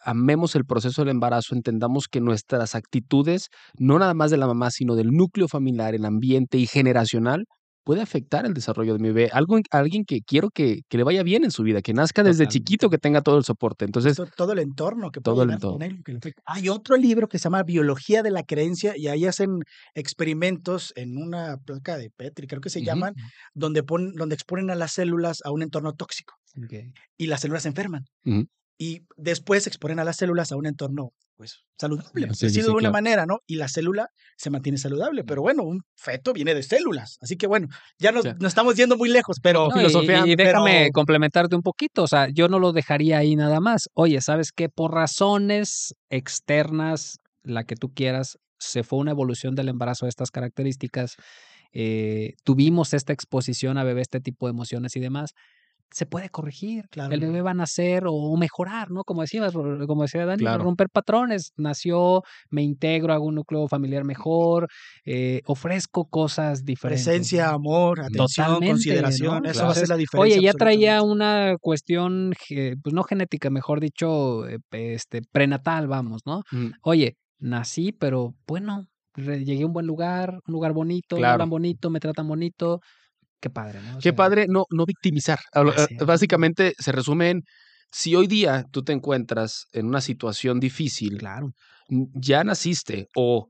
[0.04, 4.72] amemos el proceso del embarazo, entendamos que nuestras actitudes, no nada más de la mamá,
[4.72, 7.46] sino del núcleo familiar, el ambiente y generacional,
[7.84, 9.30] puede afectar el desarrollo de mi bebé.
[9.34, 12.22] Algo, en- alguien que quiero que, que le vaya bien en su vida, que nazca
[12.22, 12.60] desde Totalmente.
[12.60, 13.86] chiquito, que tenga todo el soporte.
[13.86, 15.80] Entonces, To- todo el entorno que todo el entorno.
[16.06, 16.32] que.
[16.46, 19.62] Hay otro libro que se llama Biología de la Creencia y ahí hacen
[19.96, 23.14] experimentos en una placa de Petri, creo que se llaman,
[23.56, 26.36] donde, ponen, donde exponen a las células a un entorno tóxico
[27.18, 28.04] y las células se enferman.
[28.84, 32.62] Y después exponen a las células a un entorno pues saludable, Sí, sí, nacido sí,
[32.62, 32.94] de una claro.
[32.94, 33.40] manera, ¿no?
[33.48, 37.46] Y la célula se mantiene saludable, pero bueno, un feto viene de células, así que
[37.48, 37.68] bueno,
[38.00, 41.56] ya nos, nos estamos yendo muy lejos, pero No, y- filosofía, y, déjame pero- complementarte
[41.56, 43.88] un poquito, o sea, yo no lo dejaría ahí nada más.
[43.94, 44.68] Oye, ¿sabes qué?
[44.70, 50.30] Por razones externas, la que tú quieras, se fue una evolución del embarazo de estas
[50.32, 51.16] características,
[51.74, 55.32] eh, tuvimos esta exposición a bebé, este tipo de emociones y demás.
[55.92, 57.14] Se puede corregir, Claro.
[57.14, 59.04] el bebé va a nacer o mejorar, ¿no?
[59.04, 60.64] Como decías, como decía Dani, Claro.
[60.64, 61.52] romper patrones.
[61.58, 64.68] Nació, me integro, hago un núcleo familiar mejor,
[65.06, 67.06] eh, ofrezco cosas diferentes.
[67.06, 69.50] presencia, amor, atención, Totalmente, consideración, ¿no?
[69.50, 70.38] eso va a ser la diferencia.
[70.38, 72.34] Oye, ya traía una cuestión,
[72.82, 76.44] pues no genética, mejor dicho, eh, este, prenatal, vamos, ¿no?
[76.52, 78.86] Mm, Oye, nací, pero bueno,
[79.18, 82.80] llegué a un buen lugar, un lugar bonito, me hablan bonito, me tratan bonito.
[83.42, 83.94] Qué padre, ¿no?
[83.94, 85.40] O Qué sea, padre no, no victimizar.
[85.56, 85.98] Eh.
[86.06, 87.42] Básicamente se resume en,
[87.92, 91.52] si hoy día tú te encuentras en una situación difícil, Claro.
[91.90, 93.48] ya naciste o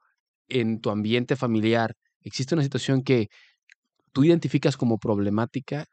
[0.48, 3.28] en tu ambiente familiar existe una situación que
[4.14, 5.86] tú identificas como problemática,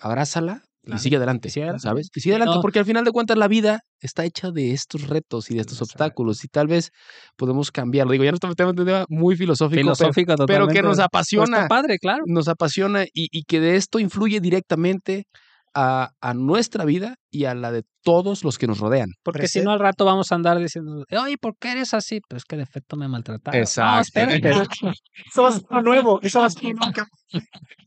[0.00, 0.98] abrázala Claro.
[1.00, 1.82] sigue adelante, Y sigue adelante.
[1.82, 2.10] ¿sabes?
[2.14, 2.60] Y sigue adelante, No.
[2.60, 5.74] porque al final de cuentas la vida está hecha de estos retos y de estos
[5.78, 5.92] Exacto.
[6.04, 6.90] obstáculos y tal vez
[7.36, 8.12] podemos cambiarlo.
[8.12, 10.74] Digo, ya no estamos un tema muy filosófico, pero- Filosófico pero, totalmente.
[10.74, 12.24] que nos Pero apasiona padre, claro.
[12.26, 15.24] nos apasiona y, y que de esto influye directamente
[15.74, 19.08] a, a nuestra vida y a la de todos los que nos rodean.
[19.22, 22.20] Porque si no al rato vamos a andar diciendo, oye, ¿por qué eres así?
[22.28, 23.58] Pues es que de efecto me maltrataron.
[23.60, 24.00] Exacto.
[24.00, 24.50] espérate.
[25.32, 27.06] Eso va a ser lo nuevo, eso nunca.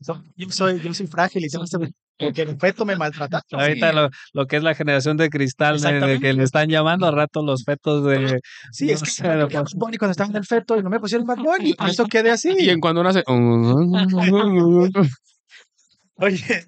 [0.00, 3.60] So- Yo soy, yo soy frágil y tengo este- porque en feto me maltrataron.
[3.60, 7.06] Ahorita lo, lo que es la generación de cristal, de, de que le están llamando
[7.06, 8.40] al rato los fetos de...
[8.72, 10.90] Sí, no es que sé, me Bad Bunny cuando estaba en el feto y no
[10.90, 12.54] me pusieron Bad Bunny, por eso quedé así.
[12.58, 13.22] Y en cuando nace...
[16.18, 16.64] Oye,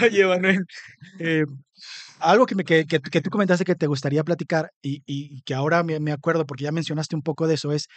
[0.00, 0.64] oye, Manuel,
[1.18, 1.42] eh,
[2.20, 5.54] algo que, me, que, que, que tú comentaste que te gustaría platicar y, y que
[5.54, 7.88] ahora me, me acuerdo porque ya mencionaste un poco de eso es,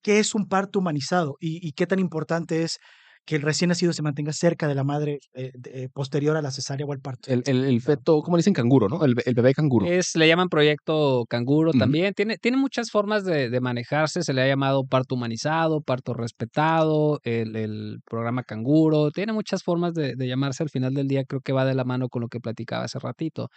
[0.00, 2.78] ¿qué es un parto humanizado y, y qué tan importante es
[3.24, 6.42] que el recién nacido se mantenga cerca de la madre eh, de- eh, posterior a
[6.42, 7.30] la cesárea o al parto?
[7.30, 9.04] El, el- el feto, ¿cómo le dicen canguro, no?
[9.04, 9.86] El, be- el bebé canguro.
[9.86, 12.14] Es, le llaman proyecto canguro también.
[12.14, 14.22] Tiene, tiene muchas formas de, de manejarse.
[14.22, 19.10] Se le ha llamado parto humanizado, parto respetado, el, el programa canguro.
[19.10, 20.62] Tiene muchas formas de, de llamarse.
[20.62, 22.98] Al final del día creo que va de la mano con lo que platicaba hace
[22.98, 23.48] ratito.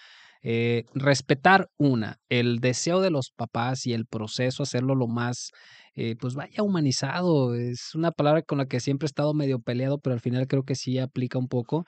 [0.43, 5.51] Eh, respetar una, el deseo de los papás y el proceso, hacerlo lo más,
[5.95, 7.54] eh, pues vaya humanizado.
[7.54, 10.63] Es una palabra con la que siempre he estado medio peleado, pero al final creo
[10.63, 11.86] que sí aplica un poco.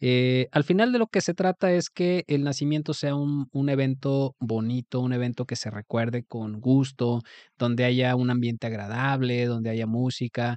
[0.00, 3.68] Eh, al final de lo que se trata es que el nacimiento sea un, un
[3.68, 7.20] evento bonito, un evento que se recuerde con gusto,
[7.58, 10.56] donde haya un ambiente agradable, donde haya música.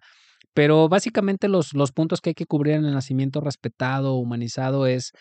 [0.53, 5.11] Pero básicamente los, los puntos que hay que cubrir en el nacimiento respetado, humanizado, es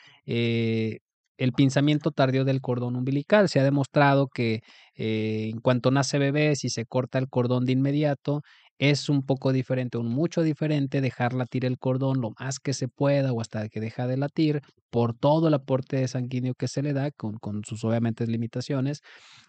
[1.38, 3.49] el pinzamiento tardío del cordón umbilical.
[3.49, 4.62] Se ha demostrado que
[4.97, 8.42] eh, en cuanto nace bebé, si se corta el cordón de inmediato,
[8.79, 12.88] es un poco diferente, un mucho diferente dejar latir el cordón lo más que se
[12.88, 16.92] pueda o hasta que deja de latir por todo el aporte sanguíneo que se le
[16.92, 19.01] da, con, con sus obviamente limitaciones,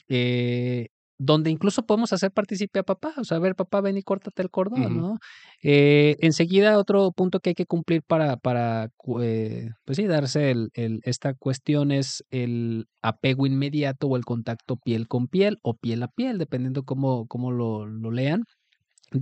[0.08, 4.04] eh, donde incluso podemos hacer partícipe a papá, o sea, a ver, papá, ven y
[4.04, 4.94] córtate el cordón, Ujú.
[4.94, 5.18] ¿no?
[5.64, 8.90] Eh, enseguida, otro punto que hay que cumplir para, para
[9.22, 14.76] eh, pues sí, darse el, el- esta cuestión es el apego inmediato o el contacto
[14.78, 18.44] piel con piel o piel a piel, dependiendo cómo, cómo lo, lo lean.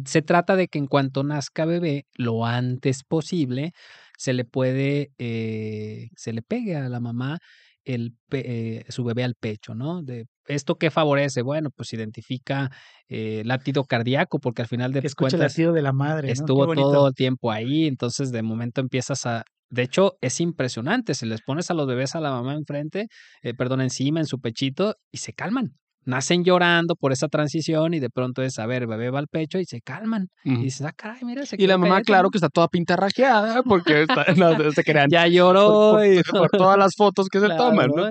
[0.06, 3.74] Se trata de que en cuanto nazca bebé, lo antes posible,
[4.18, 7.38] se le puede, eh, se le pegue a la mamá
[7.86, 10.02] el, pe- eh, su bebé al pecho, ¿no?
[10.04, 11.42] De, ¿Esto qué favorece?
[11.42, 12.70] Bueno, pues identifica
[13.08, 16.32] eh, latido cardíaco, porque al final de Que escuche el cuentas latido de la madre.
[16.32, 19.44] estuvo todo el tiempo ahí, entonces de momento empiezas a...
[19.70, 23.08] De hecho, es impresionante, si les pones a los bebés a la mamá enfrente,
[23.42, 25.78] eh, perdón, encima, en su pechito, y se calman.
[26.06, 29.60] Nacen llorando por esa transición y de pronto es, a ver, bebé va al pecho
[29.60, 30.28] y se calman.
[30.44, 34.02] Y dices, ah, caray, mira, se Y la mamá, claro que está toda pintarrajeada porque
[34.04, 35.10] está, no, se crean.
[35.10, 35.92] Ya lloró.
[35.92, 38.10] por- y- por todas las fotos que se toman, ¿no?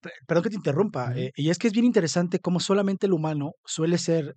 [0.00, 3.12] p- perdón que te interrumpa, eh, y es que es bien interesante cómo solamente el
[3.12, 4.34] humano suele ser,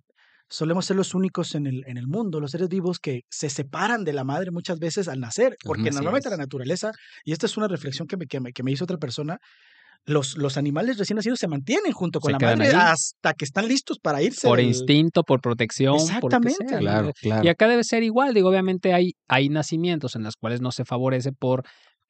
[0.48, 4.04] solemos ser los únicos en el, en el mundo, los seres vivos que se separan
[4.04, 6.32] de la madre muchas veces al nacer, porque Así normalmente es.
[6.32, 6.92] la naturaleza,
[7.24, 9.38] y esta es una reflexión que me, que me, que me hizo otra persona,
[10.04, 12.74] los, los animales recién nacidos se mantienen junto con Se la madre ahí.
[12.76, 14.48] hasta que están listos para irse.
[14.48, 16.68] por del- instinto, por protección, por lo que Exactamente.
[16.68, 16.80] sea, ¿no?
[16.80, 17.44] Claro, claro.
[17.44, 20.84] Y acá debe ser igual, digo, obviamente hay, hay nacimientos en los cuales no se
[20.84, 21.62] favorece por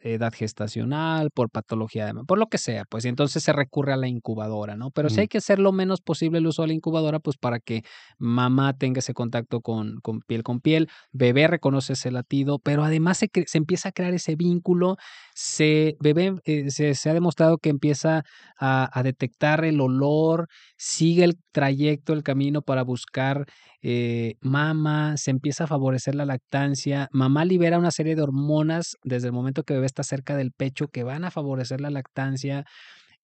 [0.03, 3.97] edad gestacional, por patología, de, por lo que sea, pues y entonces se recurre a
[3.97, 4.91] la incubadora, ¿no?
[4.91, 7.61] Pero sí hay que hacer lo menos posible el uso de la incubadora, pues para
[7.61, 7.83] que
[8.18, 13.18] mamá tenga ese contacto con, con piel con piel, bebé reconoce ese latido, pero además
[13.18, 14.97] se, se empieza a crear ese vínculo,
[15.35, 18.24] se, bebé, eh, se, se, ha demostrado que empieza
[18.59, 23.47] a, a detectar el olor, sigue el trayecto, el camino para buscar
[23.83, 29.28] eh, mama, se empieza a favorecer la lactancia, mamá libera una serie de hormonas desde
[29.28, 32.64] el momento que bebé está cerca del pecho que van a favorecer la lactancia.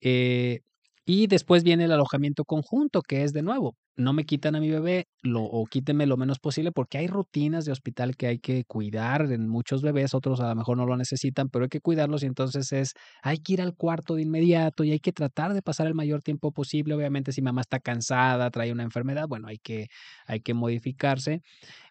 [0.01, 0.61] Eh,
[1.07, 4.71] y después viene el alojamiento conjunto, que es de nuevo, no me quitan a mi
[4.71, 8.65] bebé lo, o quítenme lo menos posible, porque hay rutinas de hospital que hay que
[8.65, 12.23] cuidar en muchos bebés, otros a lo mejor no lo necesitan, pero hay que cuidarlos
[12.23, 15.63] y entonces es, hay que ir al cuarto de inmediato y hay que tratar de
[15.63, 16.95] pasar el mayor tiempo posible.
[16.95, 19.89] Obviamente si mamá está cansada, trae una enfermedad, bueno, hay que,
[20.27, 21.43] hay que modificarse.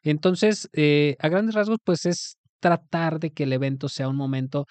[0.04, 4.68] Entonces, eh, a grandes rasgos, pues es tratar de que el evento sea un momento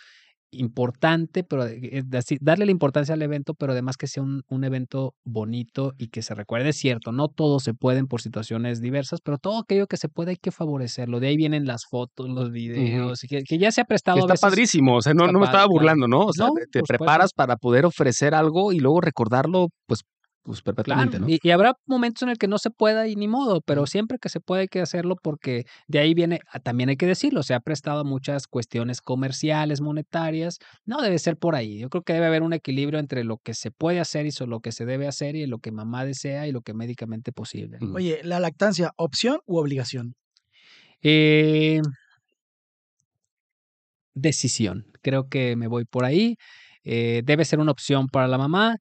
[0.51, 2.03] importante, pero eh,
[2.41, 6.23] darle la importancia al evento, pero además que sea un, un, evento bonito y que
[6.23, 6.71] se recuerde.
[6.71, 10.31] Es cierto, no todos se pueden por situaciones diversas, pero todo aquello que se puede
[10.31, 11.21] hay que favorecerlo.
[11.21, 13.29] De ahí vienen las fotos, los videos, uh -huh.
[13.29, 14.19] que, que, ya se ha prestado.
[14.21, 16.27] está padrísimo, o sea, no, no me estaba burlando, ¿no?
[16.27, 20.03] O sea, no, te, te preparas para poder ofrecer algo y luego recordarlo, pues
[20.47, 21.29] pues perpetuamente, claro, ¿no?
[21.29, 24.19] y, y, habrá momentos en el que no se pueda y ni modo, pero siempre
[24.19, 27.43] que se puede hay que hacerlo porque de ahí viene, ah, también hay que decirlo,
[27.43, 31.79] se ha prestado a muchas cuestiones comerciales, monetarias, no debe ser por ahí.
[31.81, 34.61] Yo creo que debe haber un equilibrio entre lo que se puede hacer y lo
[34.61, 37.79] que se debe hacer y lo que mamá desea y lo que médicamente posible.
[37.95, 40.15] Oye, la lactancia, ¿opción u obligación?
[41.03, 41.81] Eh,
[44.15, 44.87] decisión.
[45.03, 46.37] Creo que me voy por ahí.
[46.85, 48.77] Eh, debe ser una opción para la mamá.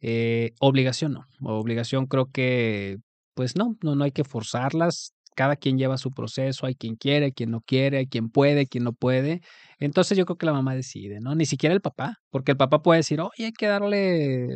[0.00, 1.26] Eh, obligación no.
[1.42, 2.98] Obligación creo que,
[3.34, 5.12] pues no, no, no hay que forzarlas.
[5.36, 8.92] Cada quien lleva su proceso, hay quien quiere, quien no quiere, quien puede, quien no
[8.92, 9.40] puede.
[9.80, 11.34] Entonces yo creo que la mamá decide, ¿no?
[11.34, 14.46] Ni siquiera el papá, porque el papá puede decir, oye, hay que darle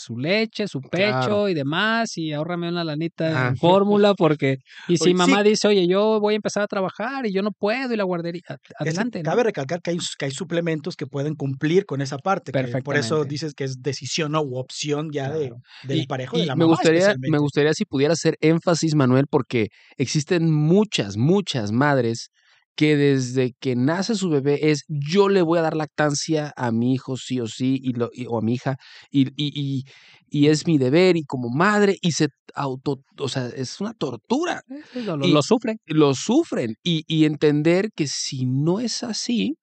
[0.00, 1.48] su leche, su pecho claro.
[1.48, 3.48] y demás, y ahórrame una lanita ah.
[3.48, 4.58] en fórmula, porque,
[4.88, 5.50] y si oye, mamá sí.
[5.50, 8.42] dice, oye, yo voy a empezar a trabajar y yo no puedo, y la guardería,
[8.76, 9.20] adelante.
[9.20, 9.44] Es, cabe ¿no?
[9.44, 12.52] recalcar que hay, que hay suplementos que pueden cumplir con esa parte,
[12.82, 14.42] por eso dices que es decisión ¿no?
[14.42, 15.40] u opción ya claro.
[15.40, 15.52] de,
[15.88, 16.74] del y, parejo y de la me mamá.
[16.74, 22.30] Gustaría, me gustaría si pudiera hacer énfasis, Manuel, porque existen muchas, muchas madres
[22.76, 26.94] que desde que nace su bebé es yo le voy a dar lactancia a mi
[26.94, 28.76] hijo sí o sí y lo, y, o a mi hija
[29.10, 29.84] y, y,
[30.28, 34.62] y, es mi deber y como madre y se auto, o sea, es una tortura.
[34.94, 35.78] Lo, lo, lo sufren.
[35.86, 39.56] Lo sufren y, entender que si no es así,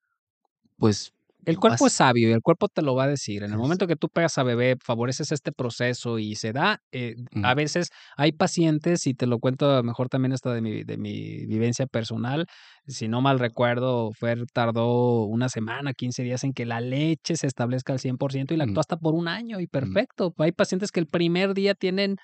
[0.77, 1.11] pues
[1.45, 3.43] el cuerpo es sabio y el cuerpo te lo va a decir.
[3.43, 7.15] En el momento que tú pegas a bebé, favoreces este proceso y se da, eh,
[7.31, 7.45] mm.
[7.45, 11.45] a veces hay pacientes, y te lo cuento mejor también hasta de mi, de mi
[11.45, 12.45] vivencia personal,
[12.87, 17.47] si no mal recuerdo, Fer tardó una semana, 15 días en que la leche se
[17.47, 18.79] establezca al 100% y lactó mm.
[18.79, 20.33] hasta por un año y perfecto.
[20.37, 20.41] Mm.
[20.41, 22.17] Hay pacientes que el primer día tienen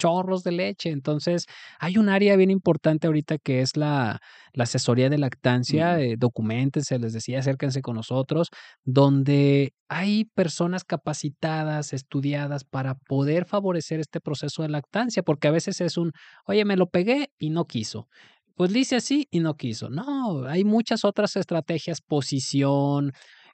[0.00, 0.90] chorros de leche.
[0.90, 1.46] Entonces,
[1.78, 4.20] hay un área bien importante ahorita que es la,
[4.52, 5.96] la asesoría de lactancia.
[5.96, 6.00] Mm.
[6.00, 8.48] Eh, documentense, les decía, acérquense con nosotros,
[8.84, 15.80] donde hay personas capacitadas, estudiadas para poder favorecer este proceso de lactancia, porque a veces
[15.80, 16.12] es un,
[16.46, 18.08] oye, me lo pegué y no quiso
[18.60, 19.88] pues dice así y no quiso.
[19.88, 23.10] No, hay muchas otras estrategias, posición,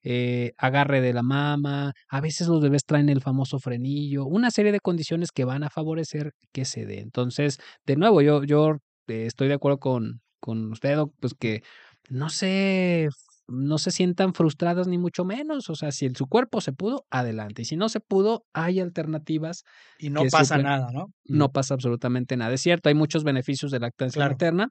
[0.09, 4.71] eh, agarre de la mama, a veces los bebés traen el famoso frenillo, una serie
[4.71, 7.01] de condiciones que van a favorecer que se dé.
[7.01, 8.77] Entonces, de nuevo, yo, yo
[9.09, 11.65] eh, estoy de acuerdo con, con usted, pues que
[12.09, 13.09] no se,
[13.49, 15.71] no se sientan frustradas ni mucho menos.
[15.71, 17.63] O sea, si en su cuerpo se pudo, adelante.
[17.63, 19.65] Y si no se pudo, hay alternativas.
[19.99, 20.67] Y no pasa suplen.
[20.67, 21.07] nada, ¿no?
[21.25, 22.55] No pasa absolutamente nada.
[22.55, 24.35] Es cierto, hay muchos beneficios de lactancia claro.
[24.35, 24.69] materna,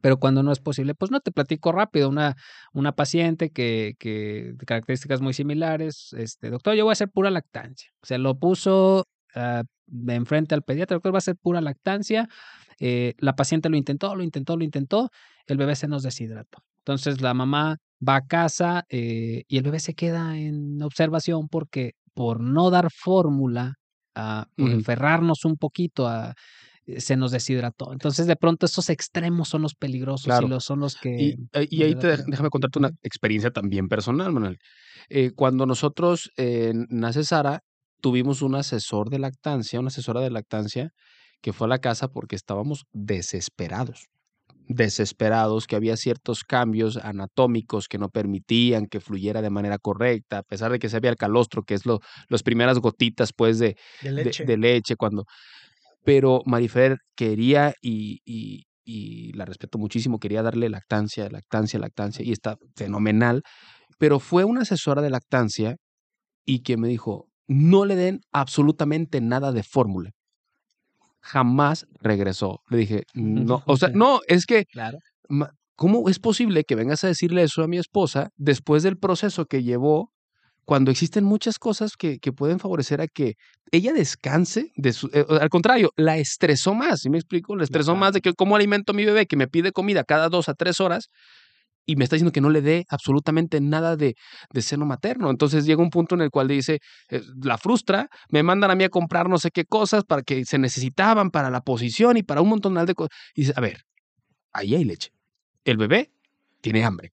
[0.00, 2.08] pero cuando no es posible, pues no te platico rápido.
[2.08, 2.36] Una,
[2.72, 7.30] una paciente que, que de características muy similares, este, doctor, yo voy a hacer pura
[7.30, 7.90] lactancia.
[8.02, 12.28] Se lo puso uh, de enfrente al pediatra, doctor, va a ser pura lactancia.
[12.78, 15.10] Eh, la paciente lo intentó, lo intentó, lo intentó,
[15.46, 16.58] el bebé se nos deshidrató.
[16.78, 21.94] Entonces la mamá va a casa eh, y el bebé se queda en observación porque
[22.14, 23.74] por no dar fórmula,
[24.12, 24.72] por uh -huh.
[24.72, 26.34] enferrarnos un poquito a
[26.98, 27.92] se nos deshidrató.
[27.92, 30.46] Entonces, de pronto, esos extremos son los peligrosos claro.
[30.46, 31.10] y los son los que.
[31.10, 31.36] Y,
[31.70, 34.58] y ahí te, déjame contarte una experiencia también personal, Manuel.
[35.08, 37.60] Eh, cuando nosotros eh, nace Sara,
[38.00, 40.90] tuvimos un asesor de lactancia, una asesora de lactancia,
[41.40, 44.06] que fue a la casa porque estábamos desesperados.
[44.68, 50.42] Desesperados, que había ciertos cambios anatómicos que no permitían que fluyera de manera correcta, a
[50.42, 53.76] pesar de que se había el calostro, que es lo, las primeras gotitas pues de,
[54.02, 54.44] de leche.
[54.44, 55.24] De, de leche cuando
[56.06, 62.30] pero Marifer quería y, y, y, la respeto muchísimo, quería darle lactancia, lactancia, lactancia, y
[62.32, 63.42] está fenomenal.
[63.98, 65.76] pero fue una asesora de lactancia
[66.46, 70.10] y que me dijo, no le den absolutamente nada de fórmula.
[71.20, 72.60] Jamás regresó.
[72.70, 74.98] Le dije, no, o sea, no, es que, Claro.
[75.74, 79.62] ¿cómo es posible que vengas a decirle eso a mi esposa después del proceso que
[79.64, 80.10] llevó
[80.66, 83.36] cuando existen muchas cosas que, que pueden favorecer a que
[83.70, 87.54] ella descanse de su, eh, al contrario, la estresó más, ¿sí me explico?
[87.56, 90.28] La estresó más de que cómo alimento a mi bebé que me pide comida cada
[90.28, 91.08] dos a tres horas
[91.86, 94.16] y me está diciendo que no le dé absolutamente nada de,
[94.52, 95.30] de seno materno.
[95.30, 98.82] Entonces llega un punto en el cual dice, eh, la frustra, me mandan a mí
[98.82, 102.40] a comprar no sé qué cosas para que se necesitaban para la posición y para
[102.40, 103.16] un montón de cosas.
[103.36, 103.82] Y dice, a ver,
[104.52, 105.10] ahí hay leche.
[105.64, 106.10] El bebé
[106.60, 107.12] tiene hambre.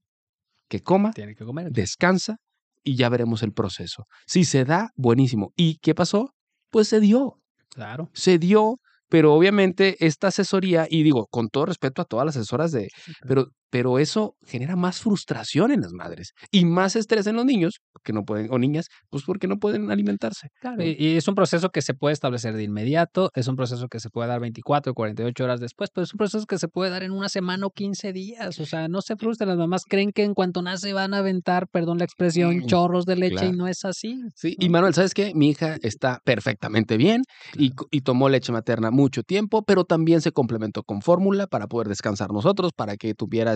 [0.67, 1.71] Que coma, Tiene que comer.
[1.71, 2.37] descansa
[2.83, 4.05] y ya veremos el proceso.
[4.27, 5.51] Si se da, buenísimo.
[5.55, 6.33] ¿Y qué pasó?
[6.69, 8.09] Pues se dio, Claro.
[8.13, 8.77] se dio,
[9.09, 12.89] pero obviamente esta asesoría, y digo, con todo respeto a todas las asesoras de,
[13.27, 17.79] pero, pero eso genera más frustración en las madres y más estrés en los niños,
[18.03, 20.49] que no pueden, o niñas, pues porque no pueden alimentarse.
[20.61, 23.87] Claro, y, y es un proceso que se puede establecer de inmediato, es un proceso
[23.87, 26.67] que se puede dar 24 o 48 horas después, pero es un proceso que se
[26.67, 28.59] puede dar en una semana o 15 días.
[28.59, 31.67] O sea, no se frustren, las mamás creen que en cuanto nace van a aventar,
[31.67, 33.53] perdón la expresión, Mm, chorros de leche y claro.
[33.57, 34.19] no es así.
[34.35, 35.31] Sí, y Manuel, ¿sabes qué?
[35.33, 37.23] Mi hija está perfectamente bien
[37.55, 41.65] y, co- y tomó leche materna mucho tiempo, pero también se complementó con fórmula para
[41.65, 43.51] poder descansar nosotros, para que tuviera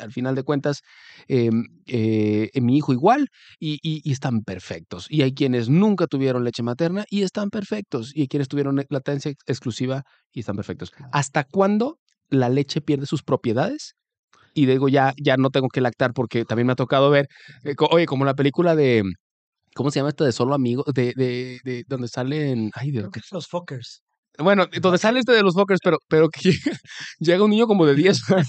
[0.00, 0.80] al final de cuentas,
[1.28, 3.28] em, eh, mi hijo igual,
[3.58, 5.06] y, y- y están perfectos.
[5.10, 9.30] Y hay quienes nunca tuvieron leche materna y están perfectos, y hay quienes tuvieron lactancia
[9.30, 10.92] ex- exclusiva y están perfectos.
[11.12, 13.94] ¿Hasta cuándo la leche pierde sus propiedades?
[14.54, 17.28] Y digo, ya, ya no tengo que lactar porque también me ha tocado ver,
[17.64, 19.02] eh, co- oye, como la película de,
[19.74, 20.86] ¿cómo se llama esta de Solo Amigos?
[20.92, 24.02] De, de, de donde salen, ay Dios, Creo que es los Fockers.
[24.38, 26.78] bueno, donde sale este de los Fockers, pero, pero que llega,
[27.20, 28.46] llega un niño como de 10 años.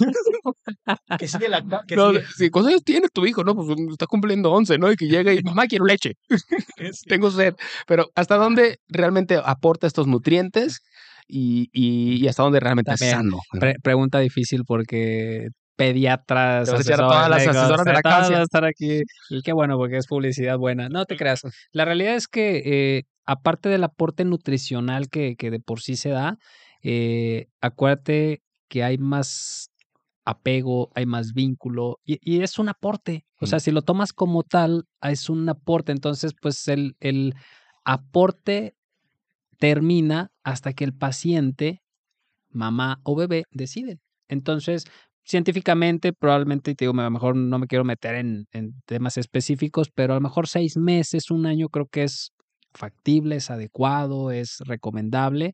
[1.20, 1.62] Que sigue la.
[1.88, 3.44] Que No, sigue- sí, ¿Cuántos años tiene tu hijo?
[3.44, 4.92] No, pues está cumpliendo 11, ¿no?
[4.92, 6.14] Y que llega y, mamá, quiero leche.
[7.08, 7.56] Tengo sed.
[7.88, 10.82] Pero ¿hasta dónde realmente aporta estos nutrientes
[11.28, 13.40] y, y, y hasta dónde realmente También, es sano?
[13.60, 17.86] Pre- pregunta difícil porque pediatras, Te vas a echar a asesores todas las médicos, asesoras
[17.86, 18.32] de todas lactancia.
[18.34, 19.02] van a estar aquí.
[19.30, 20.90] Y qué bueno, porque es publicidad buena.
[20.90, 21.42] No te creas.
[21.72, 22.62] La realidad es que,
[22.98, 26.38] eh, aparte del aporte nutricional que, que de por sí se da,
[26.84, 29.71] eh, acuérdate que hay más
[30.32, 33.26] apego, hay más vínculo y, y es un aporte.
[33.40, 35.92] O sea, si lo tomas como tal, es un aporte.
[35.92, 37.34] Entonces, pues el, el
[37.84, 38.76] aporte
[39.58, 41.82] termina hasta que el paciente,
[42.50, 44.00] mamá o bebé, deciden.
[44.28, 44.86] Entonces,
[45.24, 49.90] científicamente, probablemente, te digo, a lo mejor no me quiero meter en, en temas específicos,
[49.94, 52.32] pero a lo mejor seis meses, un año, creo que es
[52.74, 55.54] factible, es adecuado, es recomendable.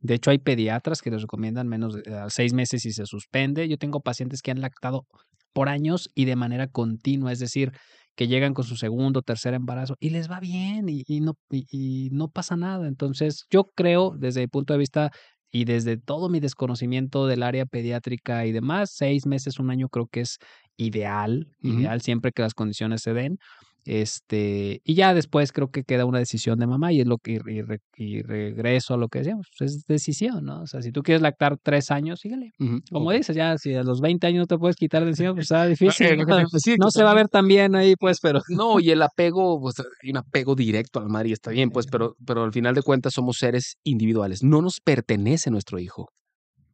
[0.00, 3.68] De hecho, hay pediatras que les recomiendan menos de seis meses y se suspende.
[3.68, 5.06] Yo tengo pacientes que han lactado
[5.52, 7.72] por años y de manera continua, es decir,
[8.14, 11.66] que llegan con su segundo, tercer embarazo y les va bien y, y no, y,
[11.70, 12.88] y no pasa nada.
[12.88, 15.10] Entonces, yo creo, desde mi punto de vista
[15.50, 20.06] y desde todo mi desconocimiento del área pediátrica y demás, seis meses, un año creo
[20.06, 20.38] que es
[20.76, 23.38] ideal, ideal siempre que las condiciones se den.
[23.86, 27.40] Este, y ya después creo que queda una decisión de mamá y es lo que,
[27.46, 30.62] y, re- y regreso a lo que decíamos, pues, es decisión, ¿no?
[30.62, 32.50] O sea, si tú quieres lactar tres años, síguele.
[32.90, 35.44] Como dices, ya si a los 20 años no te puedes quitar de encima, pues
[35.44, 36.06] está difícil.
[36.08, 36.90] Que ¿no?
[36.90, 40.10] se va a ver tan bien ahí, pues, pero No, y el apego, pues hay
[40.10, 42.82] un apego directo a la madre y está bien, pues, pero, pero al final de
[42.82, 44.42] cuentas somos seres individuales.
[44.42, 46.08] No nos pertenece nuestro hijo.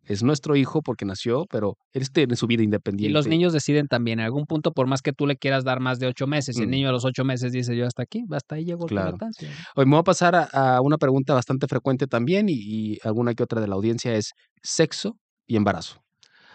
[0.07, 3.13] Es nuestro hijo porque nació, pero él tiene su vida Y independiente.
[3.13, 5.99] los niños deciden también, en algún punto, por más que tú le quieras dar más
[6.01, 6.71] de ocho meses, y el Mm.
[6.71, 9.17] niño a los ocho meses dice yo hasta aquí, hasta ahí llegó Claro.
[9.21, 9.29] la.
[9.77, 13.35] Hoy me voy a pasar a, a una pregunta bastante frecuente también y, y alguna
[13.35, 14.33] que otra de la audiencia es
[14.63, 16.01] sexo y embarazo.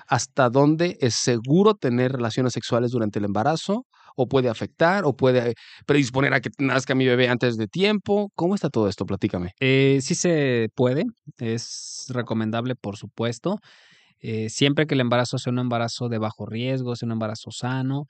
[0.07, 3.85] ¿Hasta dónde es seguro tener relaciones sexuales durante el embarazo?
[4.15, 5.05] ¿O puede afectar?
[5.05, 5.53] ¿O puede
[5.85, 8.31] predisponer a que nazca mi bebé antes de tiempo?
[8.35, 9.05] ¿Cómo está todo esto?
[9.05, 9.51] Platícame.
[9.59, 11.05] Eh, sí se puede,
[11.37, 13.59] es recomendable, por supuesto,
[14.19, 18.05] eh, siempre que el embarazo sea un embarazo de bajo riesgo, sea un embarazo sano.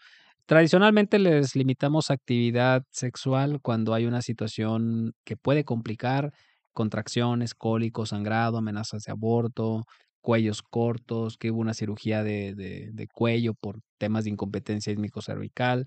[0.46, 6.32] Tradicionalmente les limitamos actividad sexual cuando hay una situación que puede complicar
[6.74, 9.84] contracciones, cólicos, sangrado, amenazas de aborto,
[10.28, 15.86] cuellos cortos, que hubo una cirugía de, de- de cuello por temas de incompetencia cervical.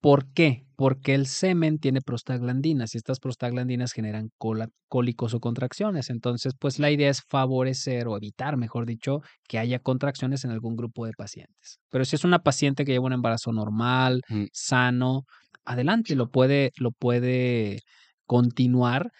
[0.00, 0.64] ¿Por qué?
[0.74, 6.10] Porque el semen tiene prostaglandinas y estas prostaglandinas generan cola- cólicos o contracciones.
[6.10, 10.74] Entonces, pues la idea es favorecer o evitar, mejor dicho, que haya contracciones en algún
[10.74, 11.78] grupo de pacientes.
[11.88, 14.46] Pero si es una paciente que lleva un embarazo normal, Mm.
[14.52, 15.22] sano,
[15.64, 17.78] adelante, lo puede, lo puede
[18.26, 19.12] continuar.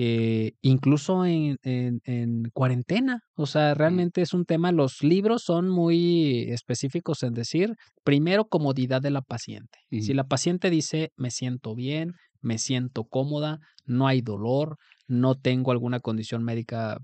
[0.00, 3.22] Eh, incluso en, en, en cuarentena.
[3.34, 7.74] O sea, realmente es un tema, los libros son muy específicos en decir,
[8.04, 9.80] primero, comodidad de la paciente.
[9.90, 14.76] Si la paciente dice, me siento bien, me siento cómoda, no hay dolor,
[15.08, 16.98] no tengo alguna condición médica,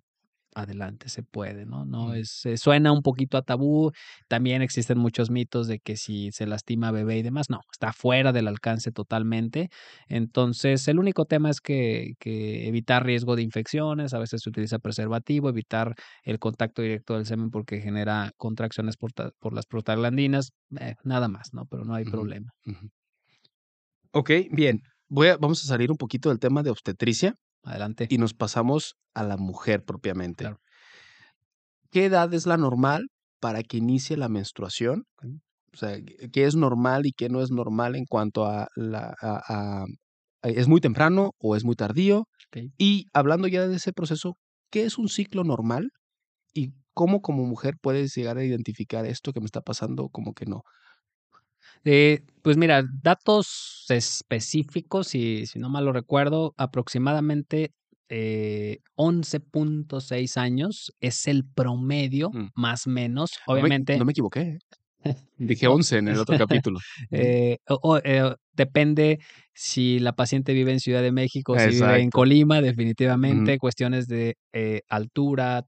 [0.55, 1.85] adelante, se puede, ¿no?
[1.85, 3.93] No es, suena un poquito a tabú.
[4.29, 8.33] También existen muchos mitos de que si se lastima bebé y demás, no, está fuera
[8.33, 9.69] del alcance totalmente.
[10.09, 14.79] Entonces, el único tema es que, que evitar riesgo de infecciones, a veces se utiliza
[14.79, 20.95] preservativo, evitar el contacto directo del semen porque genera contracciones por, por las prostaglandinas, eh,
[21.05, 21.67] nada más, ¿no?
[21.67, 22.53] Pero no hay problema.
[24.13, 24.83] Ok, bien.
[25.09, 28.07] Voy a, vamos a salir un poquito del tema de obstetricia Adelante.
[28.09, 30.45] y nos pasamos a la mujer propiamente.
[30.45, 30.61] Claro.
[31.91, 33.09] ¿Qué edad es la normal
[33.41, 35.05] para que inicie la menstruación?
[35.73, 35.99] O sea,
[36.33, 39.85] ¿qué es normal y qué no es normal en cuanto a la a, a-
[40.43, 42.27] a- es muy temprano o es muy tardío?
[42.79, 44.37] Y hablando ya de ese proceso,
[44.71, 45.91] ¿qué es un ciclo normal?
[46.55, 50.47] ¿Y cómo como mujer puedes llegar a identificar esto que me está pasando como que
[50.47, 50.63] no?
[51.85, 57.73] Eh, pues mira, datos específicos, si, si no mal lo recuerdo, aproximadamente
[58.09, 62.49] eh, 11.6 años es el promedio, Mm.
[62.55, 63.33] más o menos.
[63.47, 64.59] No me, Obviamente, no me equivoqué.
[65.39, 66.79] Dije o- 11 en el otro capítulo.
[67.11, 69.19] Eh, o- eh, depende
[69.53, 72.11] si la paciente vive en Ciudad de México si vive en.
[72.11, 75.67] Colima, definitivamente, cuestiones de eh, altura,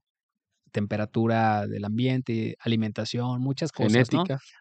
[0.71, 3.91] temperatura del ambiente, alimentación, muchas cosas.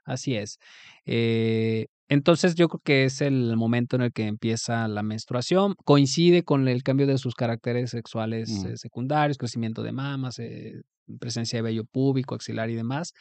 [0.04, 0.58] Así es.
[1.04, 5.74] Eh, entonces yo creo que es el momento en el que empieza la menstruación.
[5.84, 8.66] Coincide con el cambio de sus caracteres sexuales Mm.
[8.66, 10.82] eh, secundarios, crecimiento de mamas, eh,
[11.18, 13.12] presencia de vello púbico, axilar y demás.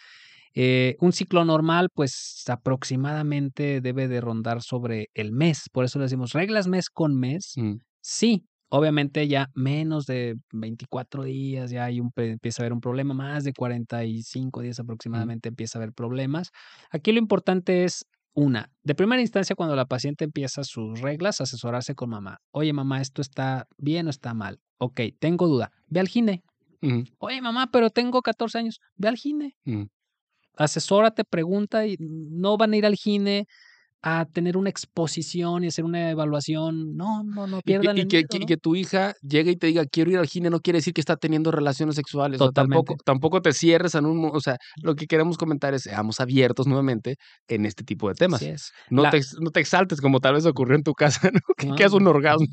[0.54, 5.64] Eh, un ciclo normal, pues aproximadamente debe de rondar sobre el mes.
[5.72, 7.54] Por eso le decimos reglas mes con mes.
[7.58, 7.76] Mm.
[8.02, 13.14] Sí, obviamente ya menos de 24 días, ya hay un, empieza a haber un problema,
[13.14, 16.52] más de 45 días aproximadamente empieza a haber problemas.
[16.92, 18.06] Aquí lo importante es,
[18.38, 22.40] una, de primera instancia, cuando la paciente empieza sus reglas, asesorarse con mamá.
[22.52, 24.60] Oye, mamá, ¿esto está bien o está mal?
[24.78, 25.72] Ok, tengo duda.
[25.88, 26.44] Ve al gine.
[27.18, 28.82] Oye, mamá, pero tengo 14 años.
[28.98, 29.56] Ve al gine.
[30.58, 33.48] Asesórate, pregunta y no van a ir al gine
[34.08, 36.96] a tener una exposición y hacer una evaluación.
[36.96, 38.46] No, no, no pierdan y el que, miedo, que- ¿no?
[38.46, 41.02] que tu hija llegue y te diga, quiero ir al gine, no quiere decir que
[41.02, 42.40] está teniendo relaciones sexuales.
[42.40, 43.04] O sea, tampoco, Totalmente.
[43.04, 44.30] tampoco te cierres en un...
[44.32, 47.16] O sea, lo que queremos comentar es, seamos abiertos nuevamente
[47.48, 48.42] en este tipo de Así temas.
[48.44, 48.72] es.
[48.92, 51.40] No La, te, no te exaltes como tal vez ocurrió en tu casa, ¿no?
[51.58, 52.46] Que, que no, es un orgasmo.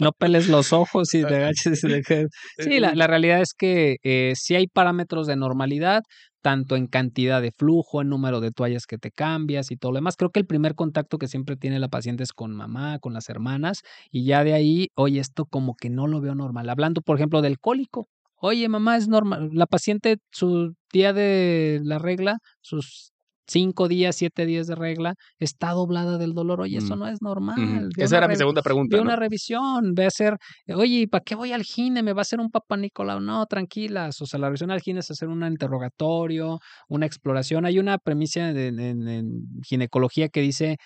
[0.00, 2.26] no, peles los ojos y te agaches y te.
[2.58, 6.02] Sí, la, Eh, la realidad es que eh, sí hay parámetros de normalidad,
[6.46, 9.96] tanto en cantidad de flujo, en número de toallas que te cambias y todo lo
[9.96, 10.14] demás.
[10.16, 13.28] Creo que el primer contacto que siempre tiene la paciente es con mamá, con las
[13.28, 13.82] hermanas,
[14.12, 16.68] y ya de ahí, oye, esto como que no lo veo normal.
[16.68, 18.06] Hablando, por ejemplo, del cólico.
[18.36, 19.50] Oye, mamá, es normal.
[19.54, 23.10] La paciente, su día de la regla, sus
[23.46, 26.60] cinco días, siete días de regla, está doblada del dolor.
[26.60, 27.88] Oye, eso Mm, no es normal.
[27.96, 29.02] Esa era mi segunda pregunta, ¿no?
[29.02, 30.36] una revisión, ve a hacer,
[30.74, 32.02] oye, ¿y para qué voy al gine?
[32.02, 33.20] ¿Me va a hacer un papá Nicolau?
[33.20, 34.20] No, tranquilas.
[34.20, 37.64] O sea, la revisión al gine es hacer un interrogatorio, una exploración.
[37.66, 40.76] Hay una premisa en, en- en ginecología que dice,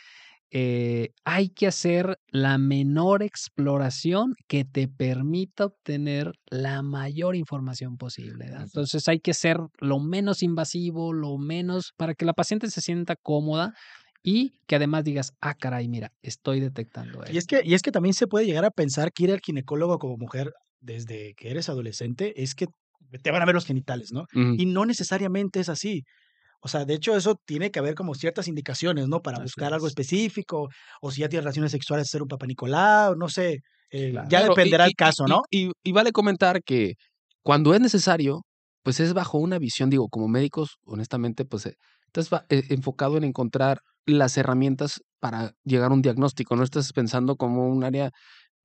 [0.53, 8.47] eh, hay que hacer la menor exploración que te permita obtener la mayor información posible.
[8.47, 13.15] Entonces hay que ser lo menos invasivo, lo menos, para que la paciente se sienta
[13.17, 13.73] cómoda
[14.23, 17.57] y que además digas, ah, caray, mira, estoy detectando Y es esto.
[17.57, 20.17] que, y es que también se puede llegar a pensar que ir al ginecólogo como
[20.17, 22.67] mujer desde que eres adolescente es que
[23.23, 24.25] te van a ver los genitales, ¿no?
[24.35, 26.05] Y no necesariamente es así.
[26.63, 29.21] O sea, de hecho, eso tiene que haber como ciertas indicaciones, ¿no?
[29.23, 29.93] Para Así buscar algo es.
[29.93, 30.69] específico,
[31.01, 33.61] o si ya tienes relaciones sexuales, hacer un papá Nicolau, no sé.
[33.93, 34.29] eh, Claro.
[34.31, 35.43] ya y, dependerá el caso, y- ¿no?
[35.51, 36.95] y- y vale comentar que
[37.43, 38.43] cuando es necesario,
[38.85, 41.75] pues es bajo una visión, digo, como médicos, honestamente, pues eh,
[42.07, 47.35] estás eh, enfocado en encontrar las herramientas para llegar a un diagnóstico, no estás pensando
[47.37, 48.11] como un área,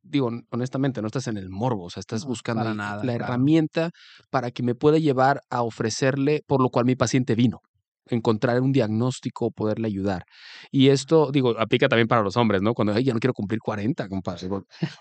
[0.03, 3.13] digo, hon- honestamente, no estás en el morbo, o sea, estás No, buscando nada, la
[3.15, 3.25] claro.
[3.25, 3.91] herramienta
[4.29, 7.61] para que me pueda llevar a ofrecerle por lo cual mi paciente vino
[8.09, 10.23] encontrar un diagnóstico, poderle ayudar.
[10.71, 12.73] Y esto, digo, aplica también para los hombres, ¿no?
[12.73, 14.49] Cuando, ay, ya no quiero cumplir 40, compadre.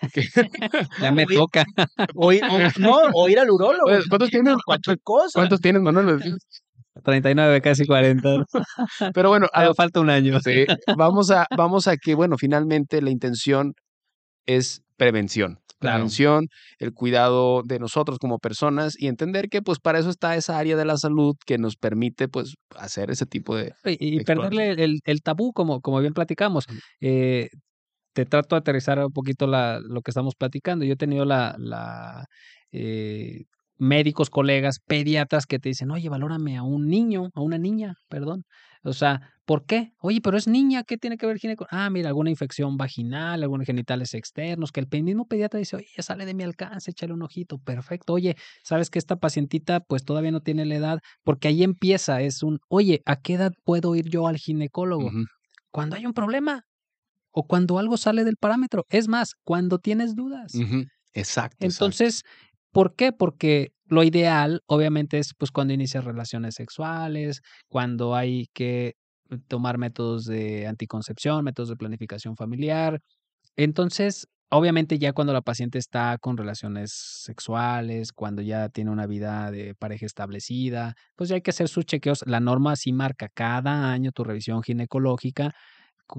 [1.00, 1.64] Ya me toca.
[2.14, 3.84] O ir, o- no, o ir al urólogo.
[4.08, 4.56] ¿Cuántos tienes?
[4.64, 5.38] Cualquier cosa.
[5.40, 6.20] ¿Cuántos tienes, Manuel?
[7.02, 8.44] 39, casi 40.
[9.12, 10.38] Pero bueno, a falta un año.
[10.40, 10.64] sí,
[10.96, 13.74] vamos a, vamos a que, bueno, finalmente la intención
[14.46, 15.60] es prevención.
[15.78, 15.96] Claro.
[15.96, 20.56] Prevención, el cuidado de nosotros como personas y entender que pues para eso está esa
[20.58, 23.74] área de la salud que nos permite pues hacer ese tipo de...
[23.84, 26.64] Y, perderle el, el tabú, como, como bien platicamos.
[27.00, 27.50] Eh,
[28.14, 30.84] te trato de aterrizar un poquito la, lo que estamos platicando.
[30.86, 32.26] Yo he tenido la, la
[32.72, 33.44] eh,
[33.76, 38.44] médicos, colegas, pediatras que te dicen, oye, valórame a un niño, a una niña, perdón.
[38.82, 39.92] O sea, ¿por qué?
[39.98, 41.66] Oye, pero es niña, ¿qué tiene que ver gineco?
[41.70, 46.02] Ah, mira, alguna infección vaginal, algunos genitales externos, que el mismo pediatra dice, oye, ya
[46.02, 48.14] sale de mi alcance, échale un ojito, perfecto.
[48.14, 50.98] Oye, ¿sabes que esta pacientita pues todavía no tiene la edad?
[51.22, 55.10] Porque ahí empieza, es un, oye, ¿a qué edad puedo ir yo al ginecólogo?
[55.70, 56.64] Cuando hay un problema
[57.34, 58.86] o cuando algo sale del parámetro.
[58.88, 60.52] Es más, cuando tienes dudas.
[61.12, 61.66] Exacto.
[61.66, 62.22] Entonces,
[62.70, 63.12] ¿por qué?
[63.12, 68.94] Porque lo ideal, obviamente, es pues cuando inicias relaciones sexuales, cuando hay que
[69.38, 73.00] tomar métodos de anticoncepción, métodos de planificación familiar.
[73.56, 79.50] Entonces, obviamente ya cuando la paciente está con relaciones sexuales, cuando ya tiene una vida
[79.50, 82.24] de pareja establecida, pues ya hay que hacer sus chequeos.
[82.26, 85.52] La norma sí marca cada año tu revisión ginecológica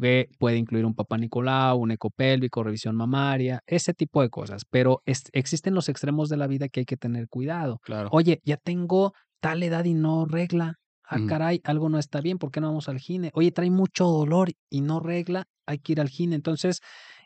[0.01, 4.63] que puede incluir un papá Nicolau, un ecopélvico, revisión mamaria, ese tipo de cosas.
[4.69, 7.79] Pero existen los extremos de la vida que hay que tener cuidado.
[7.83, 8.09] Claro.
[8.11, 10.75] Oye, ya tengo tal edad y no regla.
[11.07, 13.31] Ah, caray, algo no está bien, ¿por qué no vamos al gine?
[13.33, 16.35] Oye, trae mucho dolor y no regla, hay que ir al gine.
[16.35, 16.81] Entonces,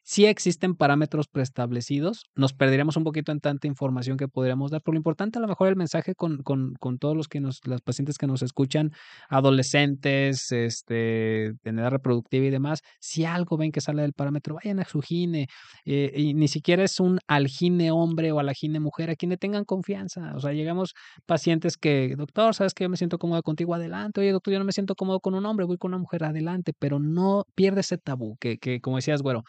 [0.10, 4.94] si existen parámetros preestablecidos, nos perderíamos un poquito en tanta información que podríamos dar, pero
[4.94, 7.82] lo importante a lo mejor el mensaje con, con, con todos los que nos, las
[7.82, 8.90] pacientes que nos escuchan,
[9.30, 14.80] adolescentes, este, en edad reproductiva y demás, si algo ven que sale del parámetro, vayan
[14.80, 15.46] a su gine,
[15.86, 20.34] eh, y ni siquiera es un algine hombre o algine mujer, a quien tengan confianza,
[20.36, 20.96] o sea, llegamos
[21.28, 24.66] pacientes que, doctor, sabes que yo me siento cómoda contigo, adelante, oye, doctor, yo no
[24.66, 28.00] me siento cómodo con un hombre, voy con una mujer, adelante, pero no pierde ese
[28.00, 29.44] tabú, que, que como decías, bueno,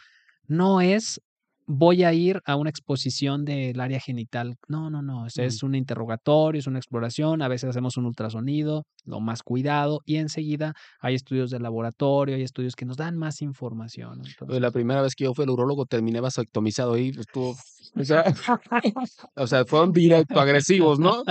[0.47, 1.21] no es
[1.73, 4.57] voy a ir a una exposición del área genital.
[4.67, 5.27] No, no, no.
[5.27, 7.43] Es, un interrogatorio, es una exploración.
[7.43, 12.43] A veces hacemos un ultrasonido, lo más cuidado, y enseguida hay estudios de laboratorio, hay
[12.43, 14.23] estudios que nos dan más información.
[14.49, 17.57] La primera vez que yo fui al urólogo terminé vasectomizado ahí, estuvo.
[17.97, 18.23] O sea,
[19.35, 21.25] o sea, fueron directo agresivos, ¿no?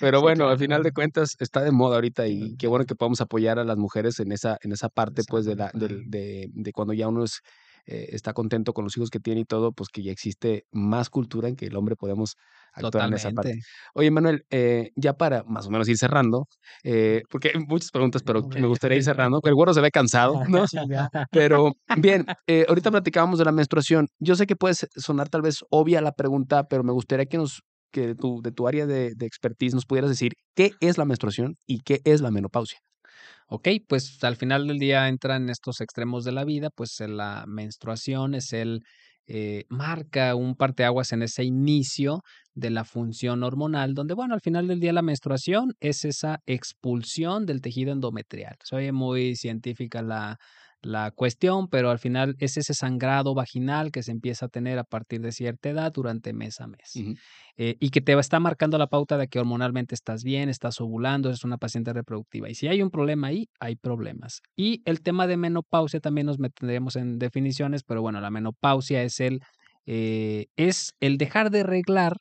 [0.00, 3.20] Pero bueno, al final de cuentas está de moda ahorita y qué bueno que podamos
[3.20, 6.94] apoyar a las mujeres en esa, en esa parte, pues, de, la, de, de cuando
[6.94, 7.42] ya uno es
[7.86, 11.08] eh, está contento con los hijos que tiene y todo, pues que ya existe más
[11.08, 12.36] cultura en que el hombre podemos
[12.72, 13.60] actuar en esa parte.
[13.94, 16.48] Oye, Manuel, eh, ya para más o menos ir cerrando,
[16.82, 20.42] eh, porque hay muchas preguntas, pero me gustaría ir cerrando, el güero se ve cansado,
[20.48, 20.64] ¿no?
[21.30, 22.26] pero bien,
[22.68, 24.08] ahorita platicábamos de la menstruación.
[24.18, 27.62] Yo sé que puede sonar tal vez obvia la pregunta, pero me gustaría que nos
[27.92, 31.04] que de tu, de tu área de, de expertise nos pudieras decir qué es la
[31.04, 32.78] menstruación y qué es la menopausia.
[33.48, 38.34] Ok, pues al final del día entran estos extremos de la vida, pues la menstruación
[38.34, 38.82] es el
[39.28, 42.22] eh, marca un parteaguas en ese inicio
[42.54, 47.44] de la función hormonal, donde, bueno, al final del día la menstruación es esa expulsión
[47.44, 48.56] del tejido endometrial.
[48.62, 50.38] Soy muy científica la,
[50.82, 54.84] la cuestión, pero al final es ese sangrado vaginal que se empieza a tener a
[54.84, 56.92] partir de cierta edad durante mes a mes.
[57.56, 61.30] Eh, y que te está marcando la pauta de que hormonalmente estás bien, estás ovulando,
[61.30, 62.48] es una paciente reproductiva.
[62.48, 64.42] Y si hay un problema ahí, hay problemas.
[64.56, 69.20] Y el tema de menopausia también nos meteremos en definiciones, pero bueno, la menopausia es
[69.20, 69.40] el,
[69.86, 72.16] eh, es el dejar de arreglar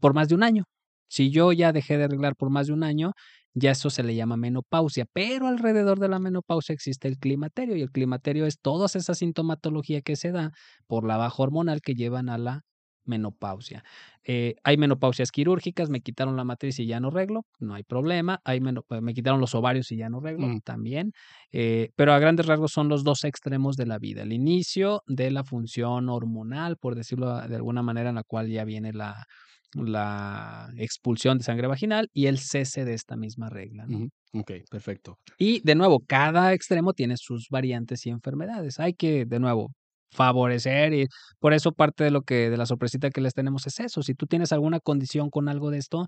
[0.00, 0.64] por más de un año.
[1.08, 3.12] Si yo ya dejé de arreglar por más de un año,
[3.54, 7.82] ya eso se le llama menopausia, pero alrededor de la menopausia existe el climaterio y
[7.82, 10.52] el climaterio es toda esa sintomatología que se da
[10.86, 12.62] por la baja hormonal que llevan a la
[13.04, 13.82] menopausia.
[14.24, 18.40] Eh, hay menopausias quirúrgicas, me quitaron la matriz y ya no reglo, no hay problema.
[18.44, 20.60] Hay eh, me quitaron los ovarios y ya no reglo, mm.
[20.60, 21.12] también.
[21.50, 24.22] Eh, pero a grandes rasgos son los dos extremos de la vida.
[24.22, 28.64] El inicio de la función hormonal, por decirlo de alguna manera, en la cual ya
[28.64, 29.26] viene la,
[29.74, 33.86] la expulsión de sangre vaginal y el cese de esta misma regla.
[34.32, 35.18] Ok, perfecto.
[35.38, 38.80] Y de nuevo, cada extremo tiene sus variantes y enfermedades.
[38.80, 39.72] Hay que, de nuevo,
[40.10, 41.06] favorecer y
[41.38, 44.02] por eso parte de lo que de la sorpresita que les tenemos es eso.
[44.02, 46.06] Si tú tienes alguna condición con algo de esto,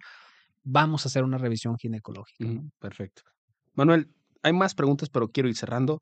[0.62, 2.46] vamos a hacer una revisión ginecológica.
[2.78, 3.22] Perfecto.
[3.74, 4.08] Manuel,
[4.42, 6.00] hay más preguntas, pero quiero ir cerrando.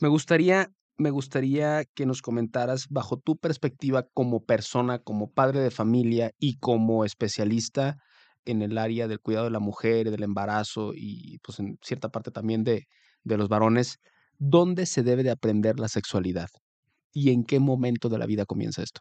[0.00, 5.70] Me gustaría me gustaría que nos comentaras bajo tu perspectiva como persona, como padre de
[5.70, 7.96] familia y como especialista
[8.44, 12.30] en el área del cuidado de la mujer, del embarazo y pues en cierta parte
[12.30, 12.86] también de,
[13.24, 13.98] de los varones,
[14.38, 16.48] ¿dónde se debe de aprender la sexualidad?
[17.12, 19.00] ¿Y en qué momento de la vida comienza esto?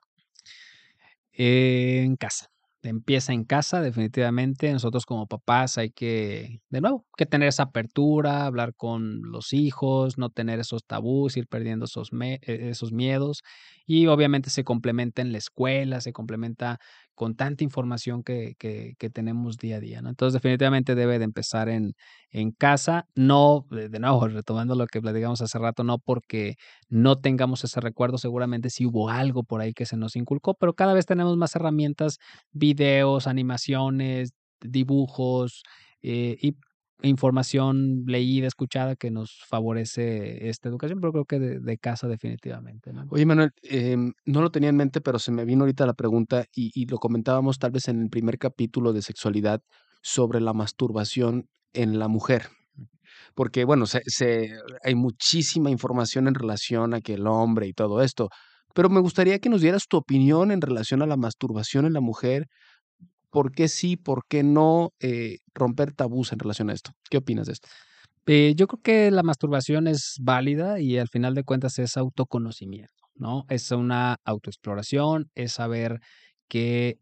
[1.33, 2.50] en casa
[2.83, 4.71] empieza en casa, definitivamente.
[4.71, 10.17] Nosotros como papás hay que, de nuevo, que tener esa apertura, hablar con los hijos,
[10.17, 13.43] no tener esos tabús, ir perdiendo esos, e, esos miedos.
[13.85, 16.79] Y obviamente se complementa en la escuela, se complementa
[17.15, 20.09] con tanta información que, que, tenemos día a día, ¿no?
[20.09, 21.93] Entonces, definitivamente debe de empezar en,
[22.31, 26.55] en casa, no, de de nuevo, retomando lo que platicamos hace rato, no porque
[26.89, 30.73] no tengamos ese recuerdo, seguramente sí hubo algo por ahí que se nos inculcó, pero
[30.73, 32.17] cada vez tenemos más herramientas,
[32.51, 35.63] videos, animaciones, dibujos,
[36.01, 36.55] eh, y
[37.03, 43.05] información leída, escuchada que nos favorece esta educación, pero creo que de, casa definitivamente, ¿no?
[43.09, 46.45] Oye, Manuel, em, no lo tenía en mente, pero se me vino ahorita la pregunta
[46.53, 49.61] y, lo comentábamos tal vez en el primer capítulo de sexualidad
[50.01, 52.49] sobre la masturbación en la mujer.
[53.35, 54.01] Porque, bueno, se-
[54.83, 58.29] hay muchísima información en relación a que el hombre y todo esto,
[58.73, 62.01] pero me gustaría que nos dieras tu opinión en relación a la masturbación en la
[62.01, 62.47] mujer.
[63.31, 66.91] ¿Por qué sí, por qué no eh, romper tabús en relación a esto?
[67.09, 67.69] ¿Qué opinas de esto?
[68.27, 73.05] Eh, yo creo que la masturbación es válida y al final de cuentas es autoconocimiento,
[73.15, 73.45] ¿no?
[73.49, 75.99] Es una autoexploración, es saber
[76.47, 76.99] qué,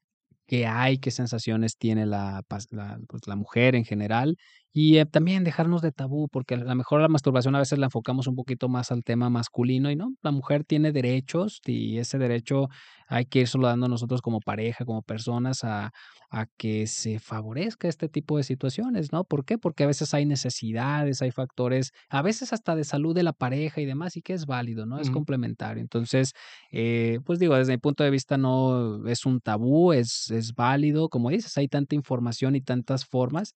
[0.47, 4.37] qué hay, qué sensaciones tiene la, pues, la mujer en general
[4.71, 7.87] y eh, también dejarnos de tabú, porque a lo mejor la masturbación a veces la
[7.87, 12.17] enfocamos un poquito más al tema masculino y no, la mujer tiene derechos y ese
[12.17, 12.67] derecho
[13.07, 15.91] hay que irlo dando nosotros como pareja, como personas a,
[16.29, 19.23] a que se favorezca este tipo de situaciones, ¿no?
[19.23, 19.57] ¿Por qué?
[19.57, 23.81] Porque a veces hay necesidades, hay factores, a veces hasta de salud de la pareja
[23.81, 24.99] y demás, y que es válido, ¿no?
[24.99, 25.81] Es complementario.
[25.81, 26.33] Entonces,
[26.71, 31.09] eh, pues digo, desde mi punto de vista no es un tabú, es, es válido,
[31.09, 33.55] como dices, hay tanta información y tantas formas.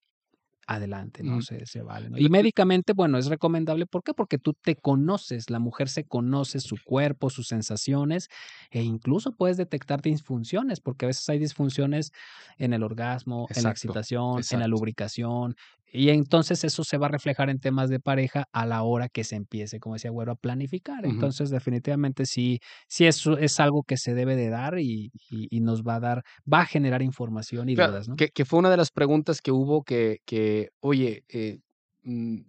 [0.66, 1.40] Adelante, ¿no?
[1.40, 1.42] Ujú.
[1.42, 3.86] Se, se vale, Y médicamente, bueno, es recomendable.
[3.86, 4.14] ¿Por qué?
[4.14, 8.28] Porque tú te conoces, la mujer se conoce su cuerpo, sus sensaciones,
[8.70, 12.12] e incluso puedes detectar disfunciones, porque a veces hay disfunciones
[12.58, 15.56] en el orgasmo, en la Exacto, excitación, en la lubricación,
[15.94, 19.24] y entonces eso se va a reflejar en temas de pareja a la hora que
[19.24, 21.06] se empiece, como decía Güero, a planificar.
[21.06, 25.60] Entonces, definitivamente sí, sí es, es algo que se debe de dar y, y- y
[25.60, 26.22] nos va a dar,
[26.52, 28.16] va a generar información y Claro, dudas, ¿no?
[28.16, 31.60] que, que fue una de las preguntas que hubo que, que oye, eh,
[32.02, 32.40] mm,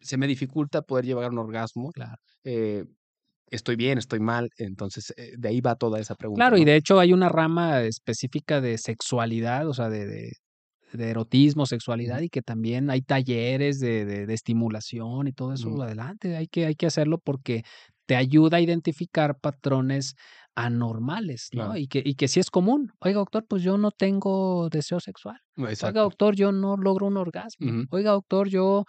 [0.00, 1.90] se me dificulta poder llevar un orgasmo.
[1.92, 2.16] Claro.
[2.44, 2.84] eh,
[3.50, 4.48] estoy bien, estoy mal.
[4.58, 6.40] Entonces, eh, de ahí va toda esa pregunta.
[6.44, 10.32] Claro, y de hecho hay una rama específica de sexualidad, o sea, de, de,
[10.92, 15.82] de erotismo, sexualidad, y que también hay talleres de, de, de estimulación y todo eso.
[15.82, 17.62] Adelante, hay que, hay que hacerlo porque
[18.06, 20.14] te ayuda a identificar patrones
[20.54, 21.64] anormales, ¿no?
[21.64, 22.92] Claro, Y que, y que sí es común.
[23.00, 25.38] Oiga, doctor, pues yo no tengo deseo sexual.
[25.56, 27.84] Oiga, doctor, yo no logro un orgasmo.
[27.90, 28.84] Oiga, doctor, yo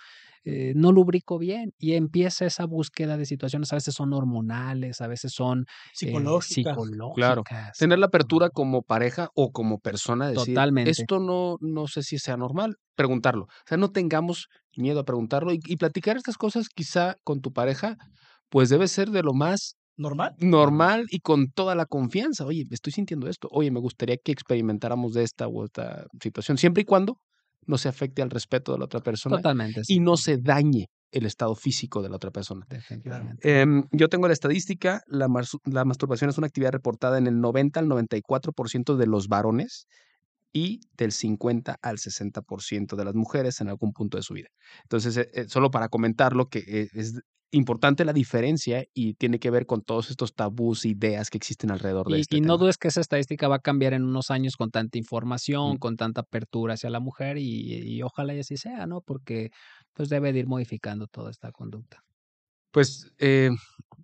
[0.45, 1.73] eh, no lubrico bien.
[1.77, 6.75] Y empieza esa búsqueda de situaciones, a veces son hormonales, a veces son eh, Psicológica.
[6.75, 7.43] Claro.
[7.43, 7.77] psicológicas.
[7.77, 10.91] Tener la apertura como pareja o como persona, decir, Totalmente.
[10.91, 13.43] esto no, no sé si sea normal, preguntarlo.
[13.45, 17.53] O sea, no tengamos miedo a preguntarlo y, y platicar estas cosas quizá con tu
[17.53, 17.95] pareja,
[18.49, 20.35] pues debe ser de lo más ¿Normal?
[20.39, 22.45] normal y con toda la confianza.
[22.45, 23.47] Oye, estoy sintiendo esto.
[23.51, 27.19] Oye, me gustaría que experimentáramos de esta u otra situación, siempre y cuando
[27.65, 29.95] no se afecte al respeto de la otra persona Totalmente, sí.
[29.95, 32.65] y no se dañe el estado físico de la otra persona.
[32.67, 33.61] Definitivamente.
[33.61, 35.27] Em, yo tengo la estadística, la
[35.85, 39.87] masturbación es una actividad reportada en el 90 al 94% de los varones
[40.53, 44.49] y del 50 al 60% de las mujeres en algún punto de su vida.
[44.83, 47.19] Entonces, eh, eh, solo para comentarlo, que eh, es
[47.53, 52.09] importante la diferencia y tiene que ver con todos estos tabús, ideas que existen alrededor
[52.09, 54.57] de Y, este y no dudes que esa estadística va a cambiar en unos años
[54.57, 55.77] con tanta información, Mm.
[55.77, 57.43] con tanta apertura hacia la mujer y,
[57.95, 59.01] y ojalá y así sea, ¿no?
[59.01, 59.51] Porque
[59.93, 62.03] pues debe de ir modificando toda esta conducta.
[62.71, 63.51] Pues eh,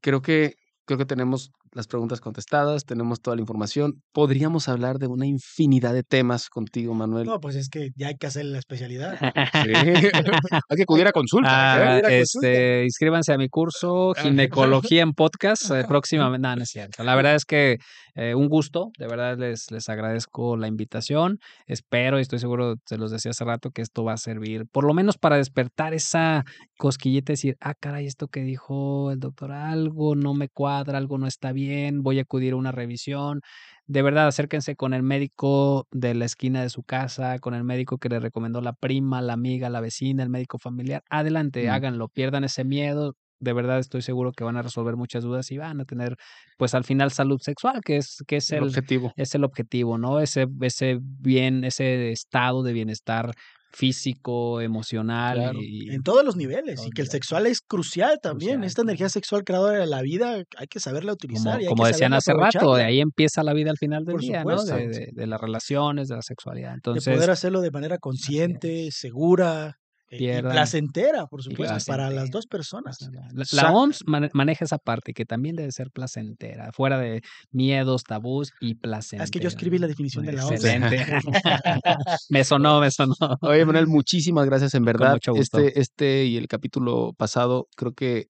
[0.02, 4.02] creo que creo que tenemos las preguntas contestadas, tenemos toda la información.
[4.12, 7.26] Podríamos hablar de una infinidad de temas contigo, Manuel.
[7.26, 9.18] No, pues es que ya hay que hacer la especialidad.
[9.20, 9.72] Sí.
[10.70, 11.50] Hay que acudir a consulta.
[11.50, 12.16] Ah, a consulta.
[12.16, 14.22] este, inscríbanse a mi curso Ah.
[14.22, 16.48] Ginecología en Podcast eh, próximamente.
[16.48, 17.04] No, no es cierto.
[17.04, 17.78] La verdad es que
[18.16, 21.38] eh, un gusto, de verdad les, les agradezco la invitación.
[21.68, 24.84] Espero y estoy seguro, se los decía hace rato, que esto va a servir, por
[24.86, 26.44] lo menos para despertar esa
[26.78, 31.18] cosquillita y decir, ah, caray, esto que dijo el doctor, algo no me cuadra, algo
[31.18, 31.59] no está bien,
[32.01, 33.41] voy a acudir a una revisión.
[33.88, 37.97] De verdad, acérquense con el médico de la esquina de su casa, con el médico
[37.97, 41.01] que le recomendó la prima, la amiga, la vecina, el médico familiar.
[41.10, 41.70] Adelante, Mm.
[41.72, 43.16] háganlo, pierdan ese miedo.
[43.41, 46.18] De verdad estoy seguro que van a resolver muchas dudas y van a tener,
[46.57, 49.14] pues al final, salud sexual, que es, que es El el, objetivo.
[49.16, 50.20] es el objetivo, ¿no?
[50.20, 53.32] Ese, ese bien, ese estado de bienestar
[53.72, 55.60] físico, emocional Claro.
[55.62, 56.86] y, En todos los niveles.
[56.86, 58.54] Y que el sexual es crucial también.
[58.58, 61.54] Crucial, Esta energía sexual creadora de la vida hay que saberla utilizar.
[61.54, 64.06] como, y hay como que decían hace rato, de ahí empieza la vida al final
[64.06, 64.58] del Por día, ¿no?
[64.60, 64.76] supuesto.
[64.76, 66.70] De, de- de las relaciones, de la sexualidad.
[66.70, 69.79] De Entonces, poder hacerlo de manera consciente, segura
[70.12, 72.97] y placentera, por supuesto, para las dos personas.
[73.34, 78.03] La, la OMS mane- maneja esa parte que también debe ser placentera, fuera de miedos,
[78.03, 79.24] tabús y placentera.
[79.24, 80.53] Ah, Es que yo escribí la definición de la OMS.
[80.64, 81.05] Excelente.
[82.30, 83.16] me sonó, me sonó.
[83.41, 85.14] Oye, Manuel, muchísimas gracias, en verdad.
[85.14, 85.60] mucho gusto.
[85.60, 88.28] Este, este y el capítulo pasado creo que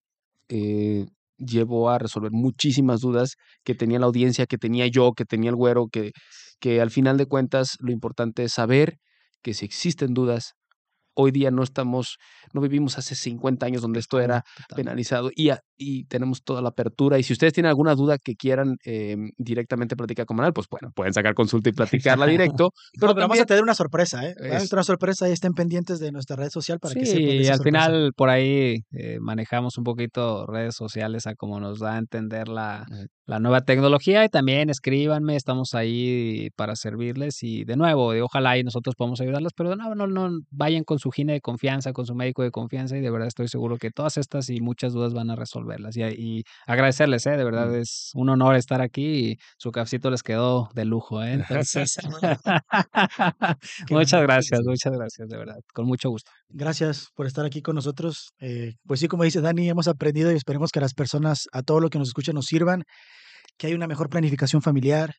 [0.48, 1.06] eh,
[1.38, 5.56] llevó a resolver muchísimas dudas que tenía la audiencia, que tenía yo, que tenía el
[5.56, 6.12] güero, que,
[6.58, 8.98] que al final de cuentas lo importante es saber
[9.42, 10.52] que si existen dudas,
[11.20, 12.16] hoy día no estamos,
[12.52, 14.42] no vivimos hace 50 años donde esto era
[14.74, 17.18] penalizado y, a- y tenemos toda la apertura.
[17.18, 20.90] Y si ustedes tienen alguna duda que quieran eh, directamente platicar con Manuel, pues bueno,
[20.94, 22.70] pueden sacar consulta y platicarla directo.
[23.00, 24.34] Pero, Pero vamos a tener una sorpresa, ¿eh?
[24.52, 27.52] A una sorpresa y estén pendientes de nuestra red social para que sepan Sí, esa
[27.52, 27.86] al sorpresa.
[27.86, 32.48] final por ahí eh, manejamos un poquito redes sociales a como nos da a entender
[32.48, 32.86] la.
[33.30, 38.58] La nueva tecnología y también escríbanme, estamos ahí para servirles y de nuevo, de ojalá
[38.58, 42.06] y nosotros podamos ayudarles, pero no, no, no, vayan con su gine de confianza, con
[42.06, 45.14] su médico de confianza y de verdad estoy seguro que todas estas y muchas dudas
[45.14, 47.36] van a resolverlas y, y agradecerles, ¿eh?
[47.36, 47.74] de verdad Mm.
[47.76, 51.34] es un honor estar aquí y su cafecito les quedó de lujo, ¿eh?
[51.34, 51.98] entonces
[53.90, 56.32] muchas gracias, muchas gracias, de verdad, con mucho gusto.
[56.48, 58.32] Gracias por estar aquí con nosotros.
[58.40, 61.62] Eh, pues sí, como dice Dani, hemos aprendido y esperemos que a las personas, a
[61.62, 62.82] todo lo que nos escuchan, nos sirvan,
[63.60, 65.16] que hay una mejor planificación familiar,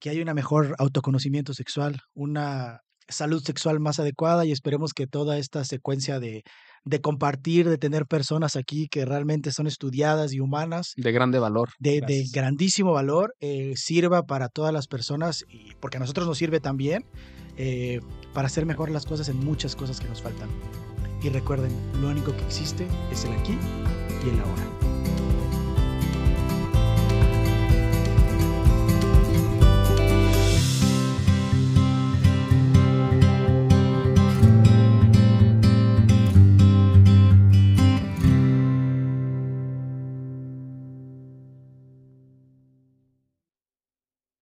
[0.00, 5.38] que hay una mejor autoconocimiento sexual, una salud sexual más adecuada y esperemos que toda
[5.38, 6.42] esta secuencia de,
[6.84, 11.68] de compartir, de tener personas aquí que realmente son estudiadas y humanas, de grande valor.
[11.78, 16.58] de, grandísimo valor, eh, sirva para todas las personas, y porque a nosotros nos sirve
[16.58, 17.04] también
[17.56, 18.00] eh,
[18.34, 20.48] para hacer mejor las cosas en muchas cosas que nos faltan.
[21.22, 23.56] Y recuerden, lo único que existe es el aquí
[24.26, 24.89] y el ahora.